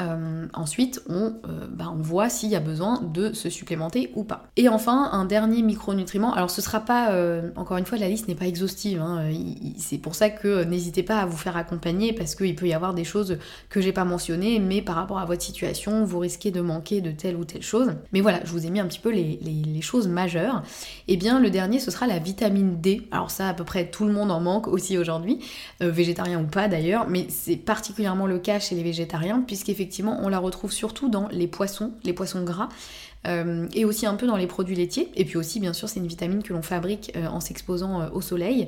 ensuite 0.54 1.02
on, 1.08 1.36
bah, 1.70 1.94
on 1.94 2.02
voit 2.02 2.30
s'il 2.30 2.50
y 2.50 2.56
a 2.56 2.60
besoin 2.60 3.02
de 3.02 3.32
se 3.32 3.50
supplémenter 3.50 4.12
ou 4.16 4.24
pas. 4.24 4.31
Et 4.58 4.70
enfin, 4.70 5.10
un 5.12 5.26
dernier 5.26 5.62
micronutriment. 5.62 6.34
Alors 6.34 6.50
ce 6.50 6.62
sera 6.62 6.80
pas, 6.82 7.12
encore 7.56 7.78
une 7.78 7.86
fois, 7.86 7.98
la 7.98 8.08
liste 8.08 8.28
n'est 8.28 8.36
pas 8.36 8.48
exhaustive. 8.48 9.02
Hein. 9.02 9.32
c'est 9.78 9.98
pour 9.98 10.16
ça 10.16 10.30
que 10.30 10.64
n'hésitez 10.64 11.04
pas 11.04 11.20
à 11.20 11.26
vous 11.26 11.38
faire 11.38 11.58
accompagner 11.58 12.14
parce 12.14 12.36
qu'il 12.36 12.56
peut 12.56 12.68
y 12.68 12.74
avoir 12.74 12.94
des 12.94 13.04
choses 13.04 13.38
que 13.70 13.82
j'ai 13.82 13.92
pas 13.92 14.06
mentionnées, 14.06 14.60
mais 14.60 14.82
par 14.82 14.96
rapport 14.96 15.20
à 15.20 15.26
votre 15.26 15.42
situation, 15.42 16.04
vous 16.04 16.20
risquez 16.20 16.52
de 16.52 16.62
manquer 16.62 17.02
de 17.02 17.12
telle 17.12 17.36
ou 17.36 17.46
telle 17.46 17.62
chose. 17.62 17.94
Mais 18.12 18.22
voilà, 18.22 18.40
je 18.44 18.52
vous 18.52 18.66
ai 18.66 18.70
mis 18.70 18.80
un 18.80 18.88
petit 18.88 19.00
peu 19.00 19.12
les, 19.12 19.40
choses 19.82 20.08
majeures. 20.08 20.62
Et 21.08 21.14
eh 21.14 21.18
bien 21.18 21.40
le 21.40 21.50
dernier, 21.50 21.80
ce 21.80 21.90
sera 21.90 22.06
la 22.06 22.20
vitamine 22.20 22.80
D. 22.80 23.08
Alors 23.12 23.32
ça, 23.32 23.50
à 23.50 23.54
peu 23.54 23.64
près 23.64 23.90
tout 23.90 24.06
le 24.06 24.14
monde 24.14 24.32
en 24.32 24.40
manque 24.40 24.68
aussi 24.68 24.98
aujourd'hui, 24.98 25.40
euh, 25.82 25.90
végétarien 25.90 26.40
ou 26.40 26.46
pas 26.46 26.68
d'ailleurs, 26.68 27.08
mais 27.10 27.26
c'est 27.30 27.56
particulièrement 27.56 28.28
le 28.28 28.38
cas 28.38 28.60
chez 28.60 28.76
les 28.76 28.84
végétariens, 28.84 29.44
puisqu'effectivement 29.46 30.20
on 30.22 30.30
la 30.30 30.40
retrouve 30.40 30.72
surtout 30.72 31.10
dans 31.10 31.28
les 31.30 31.48
poissons, 31.48 31.94
les 32.04 32.14
poissons 32.14 32.44
gras. 32.44 32.70
Euh, 33.28 33.68
et 33.76 33.86
aussi 33.86 34.08
un 34.08 34.16
peu 34.16 34.26
dans 34.26 34.36
les 34.36 34.48
produits 34.48 34.76
laitiers. 34.76 35.12
Et 35.16 35.26
puis 35.26 35.38
aussi, 35.38 35.60
bien 35.60 35.74
sûr, 35.74 35.88
c'est 35.88 36.00
une 36.00 36.08
vitamine 36.08 36.42
que 36.42 36.54
l'on 36.54 36.64
fabrique 36.64 37.12
euh, 37.16 37.28
en 37.28 37.40
s'exposant 37.40 38.10
au 38.12 38.22
soleil 38.22 38.68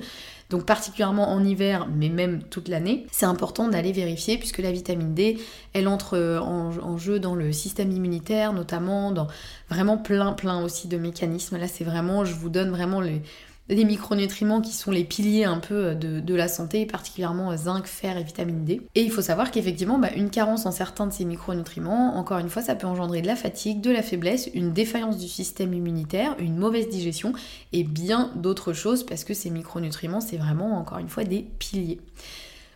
donc 0.54 0.66
particulièrement 0.66 1.32
en 1.32 1.44
hiver, 1.44 1.88
mais 1.92 2.10
même 2.10 2.44
toute 2.44 2.68
l'année, 2.68 3.08
c'est 3.12 3.26
important 3.26 3.70
d'aller 3.70 3.92
vérifier 3.92 4.38
puisque 4.38 4.60
la 4.60 4.72
vitamine 4.72 5.16
D, 5.16 5.39
elle 5.74 5.88
entre 5.88 6.16
euh, 6.16 6.39
en, 6.39 6.98
jeu 7.00 7.20
dans 7.20 7.34
le 7.34 7.52
système 7.52 7.92
immunitaire, 7.92 8.54
notamment 8.54 9.12
dans 9.12 9.28
vraiment 9.70 9.98
plein 9.98 10.34
plein 10.34 10.63
aussi 10.63 10.88
de 10.88 10.98
mécanismes. 10.98 11.58
Là, 11.58 11.68
c'est 11.68 11.84
vraiment, 11.84 12.24
je 12.24 12.36
vous 12.36 12.50
donne 12.50 12.70
vraiment 12.70 13.02
les 13.02 13.24
des 13.69 13.86
micronutriments 13.86 14.62
qui 14.62 14.73
sont 14.73 14.91
les 14.91 15.04
piliers 15.04 15.45
un 15.45 15.60
peu 15.60 15.95
de, 15.95 16.36
la 16.36 16.47
santé, 16.47 16.86
particulièrement 16.86 17.56
zinc, 17.56 17.86
fer 17.86 18.17
et 18.17 18.23
vitamine 18.23 18.65
D. 18.65 18.82
Et 18.95 19.02
il 19.02 19.12
faut 19.12 19.21
savoir 19.21 19.52
qu'effectivement, 19.52 19.99
bah, 19.99 20.12
une 20.15 20.30
carence 20.30 20.65
en 20.65 20.71
certains 20.71 21.08
de 21.08 21.13
ces 21.13 21.26
micronutriments, 21.26 22.17
encore 22.17 22.39
une 22.39 22.49
fois, 22.49 22.62
ça 22.62 22.76
peut 22.76 22.88
engendrer 22.88 23.21
de 23.21 23.28
la 23.28 23.36
fatigue, 23.36 23.82
de 23.82 23.91
la 23.91 24.02
faiblesse, 24.02 24.49
une 24.54 24.73
défaillance 24.73 25.17
du 25.17 25.28
système 25.28 25.73
immunitaire, 25.73 26.36
une 26.39 26.58
mauvaise 26.58 26.89
digestion 26.89 27.34
et 27.71 27.84
bien 27.84 28.32
d'autres 28.36 28.73
choses 28.73 29.06
parce 29.06 29.23
que 29.23 29.34
ces 29.34 29.49
micronutriments, 29.49 30.21
c'est 30.21 30.38
vraiment, 30.38 30.78
encore 30.78 30.97
une 30.97 31.10
fois, 31.10 31.23
des 31.23 31.45
piliers. 31.60 31.99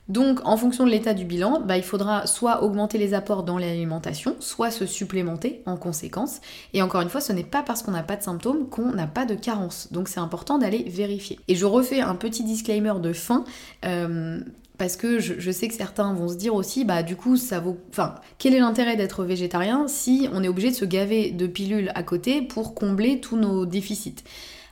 Donc, 0.09 0.39
en 0.45 0.55
fonction 0.55 0.85
de 0.85 0.89
l'état 0.89 1.13
du 1.13 1.25
bilan, 1.25 1.61
bah, 1.61 1.77
il 1.77 1.83
faudra 1.83 2.27
soit 2.27 2.63
augmenter 2.63 2.97
les 2.97 3.13
apports 3.13 3.43
dans 3.43 3.57
l'alimentation, 3.57 4.35
soit 4.39 4.71
se 4.71 4.85
supplémenter 4.85 5.61
en 5.65 5.75
conséquence. 5.75 6.39
Et 6.73 6.81
encore 6.81 7.01
une 7.01 7.09
fois, 7.09 7.21
ce 7.21 7.33
n'est 7.33 7.43
pas 7.43 7.61
parce 7.61 7.83
qu'on 7.83 7.91
n'a 7.91 8.03
pas 8.03 8.15
de 8.15 8.23
symptômes 8.23 8.69
qu'on 8.69 8.93
n'a 8.93 9.07
pas 9.07 9.25
de 9.25 9.35
carence. 9.35 9.89
Donc, 9.91 10.07
c'est 10.07 10.19
important 10.19 10.57
d'aller 10.57 10.83
vérifier. 10.87 11.39
Et 11.47 11.55
je 11.55 11.65
refais 11.65 11.99
un 11.99 12.15
petit 12.15 12.43
disclaimer 12.43 12.93
de 13.01 13.11
fin. 13.11 13.43
Euh, 13.85 14.39
parce 14.77 14.95
que 14.95 15.19
je, 15.19 15.51
sais 15.51 15.67
que 15.67 15.73
certains 15.73 16.13
vont 16.13 16.27
se 16.27 16.35
dire 16.35 16.53
aussi, 16.53 16.85
bah 16.85 17.01
du 17.01 17.15
coup, 17.15 17.35
ça 17.35 17.59
vaut. 17.59 17.77
Enfin, 17.89 18.15
quel 18.37 18.53
est 18.53 18.59
l'intérêt 18.59 18.95
d'être 18.95 19.23
végétarien 19.23 19.87
si 19.87 20.29
on 20.33 20.43
est 20.43 20.47
obligé 20.47 20.69
de 20.69 20.75
se 20.75 20.85
gaver 20.85 21.31
de 21.31 21.47
pilules 21.47 21.91
à 21.95 22.03
côté 22.03 22.43
pour 22.43 22.75
combler 22.75 23.19
tous 23.19 23.37
nos 23.37 23.65
déficits? 23.65 24.23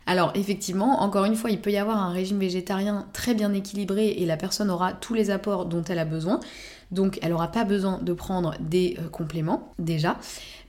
Alors 0.08 0.32
effectivement, 0.36 1.02
encore 1.02 1.26
une 1.26 1.36
fois, 1.36 1.50
il 1.50 1.60
peut 1.60 1.72
y 1.72 1.78
avoir 1.78 1.98
un 1.98 2.12
régime 2.12 2.38
végétarien 2.38 3.08
très 3.14 3.34
bien 3.34 3.54
équilibré 3.54 4.10
et 4.10 4.26
la 4.26 4.38
personne 4.38 4.70
aura 4.70 4.94
tous 4.94 5.16
les 5.16 5.32
apports 5.32 5.66
dont 5.66 5.84
elle 5.84 6.00
a 6.00 6.06
besoin. 6.06 6.40
Donc 6.92 7.20
elle 7.22 7.32
n'aura 7.32 7.52
pas 7.52 7.64
besoin 7.64 8.00
de 8.02 8.14
prendre 8.14 8.56
des 8.60 8.98
euh, 9.00 9.10
compléments 9.10 9.72
déjà. 9.80 10.18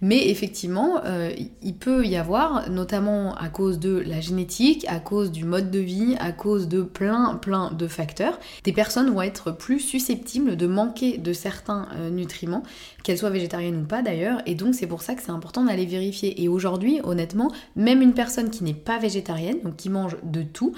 Mais 0.03 0.29
effectivement, 0.29 1.01
euh, 1.05 1.33
il 1.63 1.75
peut 1.75 2.05
y 2.05 2.17
avoir, 2.17 2.69
notamment 2.69 3.35
à 3.37 3.49
cause 3.49 3.79
de 3.79 3.97
la 3.97 4.21
génétique, 4.21 4.85
à 4.89 5.01
cause 5.01 5.33
du 5.33 5.45
mode 5.45 5.71
de 5.71 5.79
vie, 5.79 6.17
à 6.21 6.33
cause 6.33 6.69
de 6.69 6.83
plein 6.83 7.37
plein 7.37 7.71
de 7.71 7.87
facteurs, 7.87 8.39
des 8.65 8.73
personnes 8.73 9.11
vont 9.11 9.23
être 9.23 9.53
plus 9.53 9.81
susceptibles 9.81 10.57
de 10.57 10.67
manquer 10.67 11.17
de 11.17 11.33
certains 11.33 11.89
euh, 11.97 12.11
nutriments, 12.11 12.63
qu'elles 13.05 13.19
soient 13.19 13.31
végétariennes 13.31 13.83
ou 13.83 13.85
pas 13.85 14.03
d'ailleurs. 14.03 14.43
Et 14.45 14.55
donc 14.55 14.75
c'est 14.75 14.87
pour 14.87 15.03
ça 15.03 15.15
que 15.15 15.23
c'est 15.23 15.31
important 15.31 15.65
d'aller 15.65 15.87
vérifier. 15.87 16.43
Et 16.43 16.49
aujourd'hui, 16.49 17.01
honnêtement, 17.05 17.51
même 17.75 18.03
une 18.03 18.15
personne 18.15 18.51
qui 18.51 18.65
n'est 18.65 18.75
pas 18.75 18.99
végétarienne, 18.99 19.59
donc 19.65 19.77
qui 19.77 19.89
mange 19.89 20.17
de 20.23 20.43
tout, 20.43 20.75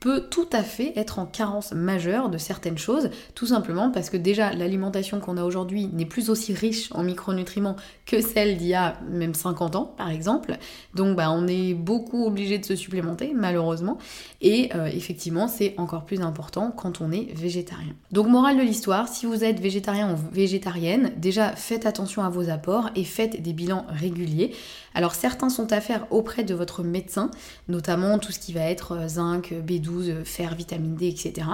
peut 0.00 0.22
tout 0.30 0.48
à 0.50 0.62
fait 0.62 0.94
être 0.96 1.18
en 1.18 1.26
carence 1.26 1.72
majeure 1.72 2.30
de 2.30 2.38
certaines 2.38 2.78
choses, 2.78 3.10
tout 3.34 3.46
simplement 3.46 3.90
parce 3.90 4.08
que 4.08 4.16
déjà 4.16 4.50
l'alimentation 4.54 5.20
qu'on 5.20 5.36
a 5.36 5.44
aujourd'hui 5.44 5.88
n'est 5.92 6.06
plus 6.06 6.30
aussi 6.30 6.54
riche 6.54 6.88
en 6.92 7.02
micronutriments 7.02 7.76
que 8.06 8.22
celle 8.22 8.56
d'il 8.56 8.68
y 8.68 8.74
a 8.74 8.98
même 9.10 9.34
50 9.34 9.76
ans 9.76 9.94
par 9.98 10.10
exemple. 10.10 10.56
Donc 10.94 11.16
bah, 11.16 11.30
on 11.30 11.46
est 11.46 11.74
beaucoup 11.74 12.24
obligé 12.24 12.58
de 12.58 12.64
se 12.64 12.76
supplémenter 12.76 13.32
malheureusement 13.34 13.98
et 14.40 14.70
euh, 14.74 14.86
effectivement 14.86 15.48
c'est 15.48 15.74
encore 15.76 16.06
plus 16.06 16.22
important 16.22 16.72
quand 16.74 17.02
on 17.02 17.12
est 17.12 17.34
végétarien. 17.34 17.92
Donc 18.10 18.26
morale 18.26 18.56
de 18.56 18.62
l'histoire, 18.62 19.06
si 19.06 19.26
vous 19.26 19.44
êtes 19.44 19.60
végétarien 19.60 20.14
ou 20.14 20.16
végétarienne, 20.32 21.12
déjà 21.18 21.54
faites 21.56 21.84
attention 21.84 22.22
à 22.22 22.30
vos 22.30 22.48
apports 22.48 22.88
et 22.96 23.04
faites 23.04 23.42
des 23.42 23.52
bilans 23.52 23.84
réguliers. 23.90 24.52
Alors 24.94 25.14
certains 25.14 25.50
sont 25.50 25.72
à 25.72 25.80
faire 25.80 26.06
auprès 26.10 26.42
de 26.42 26.54
votre 26.54 26.82
médecin, 26.82 27.30
notamment 27.68 28.18
tout 28.18 28.32
ce 28.32 28.40
qui 28.40 28.52
va 28.52 28.62
être 28.62 28.92
euh, 28.92 29.08
zinc, 29.08 29.52
B12, 29.52 29.89
fer, 30.24 30.54
vitamine 30.54 30.94
D, 30.94 31.08
etc. 31.08 31.46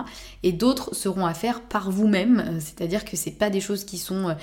Et 0.43 0.53
d'autres 0.53 0.95
seront 0.95 1.27
à 1.27 1.35
faire 1.35 1.63
par 1.63 1.91
vous-même, 1.91 2.41
euh, 2.41 2.61
c'est-à-dire 2.61 3.05
que 3.05 3.17
c'est 3.17 3.31
pas 3.31 3.51
des 3.51 3.61
choses 3.61 3.85
qui 3.85 3.99
sont 3.99 4.37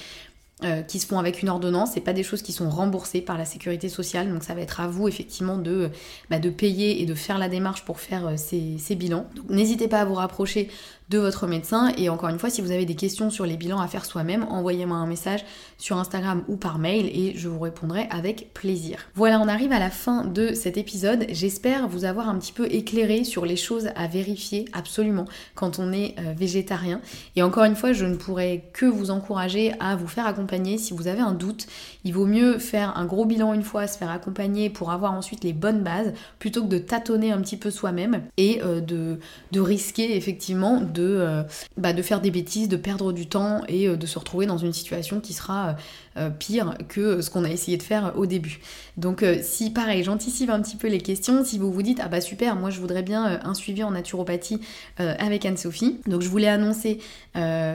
euh, 0.63 0.81
qui 0.81 0.99
se 0.99 1.07
font 1.07 1.19
avec 1.19 1.41
une 1.41 1.49
ordonnance, 1.49 1.91
c'est 1.93 1.99
pas 1.99 2.13
des 2.13 2.23
choses 2.23 2.41
qui 2.41 2.53
sont 2.53 2.69
remboursées 2.69 3.21
par 3.21 3.37
la 3.37 3.43
sécurité 3.43 3.89
sociale, 3.89 4.31
donc 4.31 4.43
ça 4.43 4.53
va 4.53 4.61
être 4.61 4.79
à 4.79 4.87
vous 4.87 5.07
effectivement 5.07 5.57
de, 5.57 5.89
bah, 6.29 6.39
de 6.39 6.49
payer 6.49 7.01
et 7.01 7.05
de 7.05 7.15
faire 7.15 7.37
la 7.37 7.49
démarche 7.49 7.83
pour 7.83 7.99
faire 7.99 8.37
ces, 8.37 8.77
ces 8.77 8.95
bilans. 8.95 9.25
Donc 9.35 9.49
n'hésitez 9.49 9.87
pas 9.87 9.99
à 10.01 10.05
vous 10.05 10.13
rapprocher 10.13 10.69
de 11.09 11.17
votre 11.17 11.47
médecin. 11.47 11.91
Et 11.97 12.07
encore 12.09 12.29
une 12.29 12.39
fois, 12.39 12.49
si 12.49 12.61
vous 12.61 12.71
avez 12.71 12.85
des 12.85 12.95
questions 12.95 13.29
sur 13.29 13.45
les 13.45 13.57
bilans 13.57 13.81
à 13.81 13.87
faire 13.87 14.05
soi-même, 14.05 14.45
envoyez-moi 14.49 14.95
un 14.95 15.05
message 15.05 15.43
sur 15.77 15.97
Instagram 15.97 16.43
ou 16.47 16.55
par 16.55 16.79
mail 16.79 17.07
et 17.07 17.33
je 17.35 17.49
vous 17.49 17.59
répondrai 17.59 18.07
avec 18.09 18.53
plaisir. 18.53 18.99
Voilà, 19.15 19.39
on 19.41 19.47
arrive 19.47 19.73
à 19.73 19.79
la 19.79 19.89
fin 19.89 20.23
de 20.23 20.53
cet 20.53 20.77
épisode. 20.77 21.25
J'espère 21.29 21.87
vous 21.87 22.05
avoir 22.05 22.29
un 22.29 22.37
petit 22.39 22.53
peu 22.53 22.67
éclairé 22.71 23.25
sur 23.25 23.45
les 23.45 23.57
choses 23.57 23.89
à 23.95 24.07
vérifier 24.07 24.65
absolument 24.71 25.25
quand 25.55 25.77
on 25.77 25.91
est 25.91 26.15
euh, 26.19 26.33
végétarien. 26.35 27.01
Et 27.35 27.43
encore 27.43 27.65
une 27.65 27.75
fois, 27.75 27.91
je 27.91 28.05
ne 28.05 28.15
pourrais 28.15 28.69
que 28.71 28.85
vous 28.85 29.11
encourager 29.11 29.73
à 29.79 29.95
vous 29.95 30.07
faire 30.07 30.25
accompagner 30.25 30.42
si 30.77 30.93
vous 30.93 31.07
avez 31.07 31.19
un 31.19 31.33
doute. 31.33 31.67
Il 32.03 32.13
vaut 32.13 32.25
mieux 32.25 32.59
faire 32.59 32.97
un 32.97 33.05
gros 33.05 33.25
bilan 33.25 33.53
une 33.53 33.63
fois, 33.63 33.87
se 33.87 33.97
faire 33.97 34.11
accompagner 34.11 34.69
pour 34.69 34.91
avoir 34.91 35.13
ensuite 35.13 35.43
les 35.43 35.53
bonnes 35.53 35.83
bases 35.83 36.13
plutôt 36.39 36.63
que 36.63 36.67
de 36.67 36.77
tâtonner 36.77 37.31
un 37.31 37.41
petit 37.41 37.57
peu 37.57 37.71
soi-même 37.71 38.23
et 38.37 38.61
euh, 38.63 38.81
de, 38.81 39.19
risquer 39.59 40.15
effectivement 40.17 40.81
de 40.81 41.03
euh, 41.03 41.43
bah, 41.77 41.93
de, 41.93 42.01
faire 42.01 42.21
des 42.21 42.31
bêtises, 42.31 42.67
de 42.67 42.77
perdre 42.77 43.13
du 43.13 43.27
temps 43.27 43.61
et 43.67 43.87
euh, 43.87 43.95
de 43.95 44.05
se 44.05 44.19
retrouver 44.19 44.45
dans 44.45 44.57
une 44.57 44.73
situation 44.73 45.19
qui 45.19 45.33
sera 45.33 45.75
euh, 46.17 46.29
pire 46.29 46.77
que 46.87 47.21
ce 47.21 47.29
qu'on 47.29 47.43
a 47.43 47.49
essayé 47.49 47.77
de 47.77 47.83
faire 47.83 48.13
au 48.17 48.25
début. 48.25 48.59
Donc 48.97 49.25
si 49.41 49.71
pareil, 49.71 50.03
j'anticipe 50.03 50.49
un 50.49 50.61
petit 50.61 50.75
peu 50.75 50.87
les 50.87 50.99
questions, 50.99 51.43
si 51.43 51.57
vous 51.57 51.71
vous 51.71 51.81
dites 51.81 51.99
ah 52.03 52.07
bah 52.07 52.21
super, 52.21 52.55
moi 52.55 52.69
je 52.69 52.79
voudrais 52.79 53.01
bien 53.01 53.39
un 53.43 53.53
suivi 53.55 53.83
en 53.83 53.91
naturopathie 53.91 54.59
avec 54.97 55.45
Anne-Sophie. 55.45 55.99
Donc 56.05 56.21
je 56.21 56.29
voulais 56.29 56.47
annoncer 56.47 56.99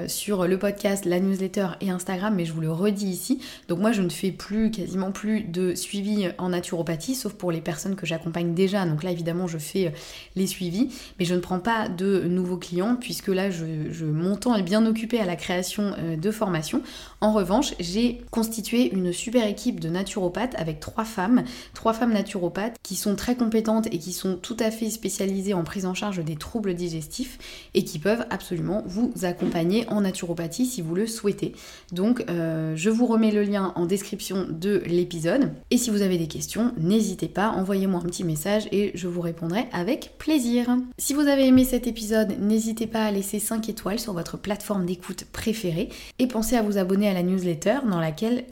sur 0.07 0.47
le 0.47 0.59
podcast, 0.59 1.05
la 1.05 1.19
newsletter 1.19 1.71
et 1.81 1.91
Instagram, 1.91 2.35
mais 2.37 2.45
je 2.45 2.53
vous 2.53 2.61
le 2.61 2.71
redis 2.71 3.09
ici. 3.09 3.41
Donc 3.67 3.81
moi 3.81 3.91
je 3.91 4.03
ne 4.03 4.11
fais 4.11 4.31
plus, 4.31 4.71
quasiment 4.71 5.11
plus 5.11 5.41
de 5.41 5.75
suivi 5.75 6.29
en 6.39 6.51
naturopathie, 6.51 7.17
sauf 7.17 7.33
pour 7.33 7.51
les 7.51 7.61
personnes 7.61 7.97
que 7.97 8.07
j'accompagne 8.07 8.55
déjà. 8.55 8.87
Donc 8.87 9.03
là 9.03 9.11
évidemment 9.11 9.49
je 9.49 9.59
fais 9.59 9.93
les 10.37 10.47
suivis, 10.47 10.91
mais 11.19 11.25
je 11.25 11.35
ne 11.35 11.41
prends 11.41 11.59
pas 11.59 11.89
de 11.89 12.29
nouveaux 12.29 12.59
clients 12.59 12.97
puisque 12.97 13.29
là, 13.29 13.51
je, 13.51 14.05
mon 14.05 14.37
temps 14.37 14.55
est 14.55 14.63
bien 14.63 14.85
occupé 14.87 15.21
à 15.21 15.25
la 15.25 15.37
création 15.37 15.95
euh, 15.99 16.17
de 16.17 16.31
formations. 16.31 16.83
En 17.21 17.33
revanche, 17.33 17.75
j'ai 17.81 18.23
constitué 18.31 18.93
une 18.93 19.13
super 19.13 19.47
équipe 19.47 19.81
de 19.81 19.89
naturopathes 19.89 20.55
avec 20.57 20.81
trois 20.81 21.05
femmes, 21.05 21.45
trois 21.75 21.93
femmes 21.93 22.13
naturopathes 22.13 22.77
qui 22.83 22.97
sont 22.97 23.17
très 23.17 23.37
compétentes 23.37 23.87
et 23.87 23.99
qui 23.99 24.13
sont 24.13 24.37
tout 24.37 24.57
à 24.61 24.71
fait 24.71 24.91
spécialisées 24.91 25.55
en 25.55 25.65
prise 25.65 25.87
en 25.87 25.95
charge 25.95 26.25
des 26.25 26.37
troubles 26.37 26.75
digestifs 26.75 27.39
et 27.75 27.85
qui 27.85 27.99
peuvent 27.99 28.27
absolument 28.31 28.83
vous 28.87 29.13
accompagner 29.23 29.89
en 29.89 30.01
naturopathie 30.01 30.67
si 30.67 30.83
vous 30.83 30.95
le 30.95 31.07
souhaitez. 31.07 31.53
Donc, 31.93 32.25
euh, 32.29 32.75
je 32.77 32.91
vous 32.91 33.07
remets 33.07 33.31
le 33.31 33.43
lien 33.43 33.73
en 33.77 33.87
description 33.87 34.47
de 34.49 34.83
l'épisode. 34.87 35.53
Et 35.71 35.79
si 35.79 35.91
vous 35.91 36.03
avez 36.03 36.19
des 36.19 36.29
questions, 36.29 36.73
n'hésitez 36.79 37.29
pas, 37.29 37.51
envoyez-moi 37.51 38.01
un 38.01 38.07
petit 38.07 38.25
message 38.25 38.69
et 38.73 38.93
je 38.95 39.09
vous 39.09 39.21
répondrai 39.21 39.67
avec 39.73 40.13
plaisir. 40.19 40.77
Si 40.99 41.15
vous 41.15 41.27
avez 41.27 41.47
aimé 41.47 41.65
cet 41.65 41.87
épisode, 41.87 42.37
n'hésitez 42.41 42.87
pas 42.87 43.05
à 43.05 43.11
laisser 43.11 43.39
5 43.39 43.69
étoiles 43.69 43.99
sur 43.99 44.13
votre 44.13 44.37
plateforme 44.37 44.87
d'écoute 44.87 45.25
préférée 45.33 45.89
et 46.19 46.27
pensez 46.27 46.57
à 46.57 46.63
vous 46.63 46.79
abonner 46.79 47.09
à 47.09 47.15
la 47.15 47.23
newsletter 47.23 47.79
dans 47.89 48.01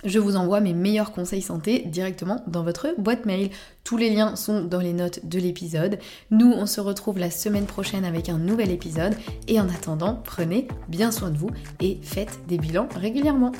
je 0.05 0.19
vous 0.19 0.37
envoie 0.37 0.61
mes 0.61 0.75
meilleurs 0.75 1.13
conseils 1.13 1.43
santé 1.43 1.85
directement 1.87 2.43
dans 2.47 2.63
votre 2.63 2.95
boîte 2.99 3.27
mail. 3.27 3.51
Tous 3.85 3.97
les 3.97 4.11
liens 4.11 4.37
sont 4.37 4.65
dans 4.65 4.81
les 4.81 4.93
notes 4.93 5.27
de 5.27 5.39
l'épisode. 5.39 5.99
Nous, 6.31 6.53
on 6.53 6.67
se 6.67 6.81
retrouve 6.81 7.19
la 7.19 7.31
semaine 7.31 7.67
prochaine 7.67 8.05
avec 8.05 8.29
un 8.29 8.39
nouvel 8.39 8.71
épisode 8.71 9.15
et 9.49 9.61
en 9.61 9.69
attendant, 9.69 10.21
prenez 10.25 10.69
bien 10.89 11.11
soin 11.11 11.31
de 11.31 11.39
vous 11.39 11.51
et 11.81 11.99
faites 12.03 12.41
des 12.49 12.59
bilans 12.59 12.89
régulièrement. 12.95 13.53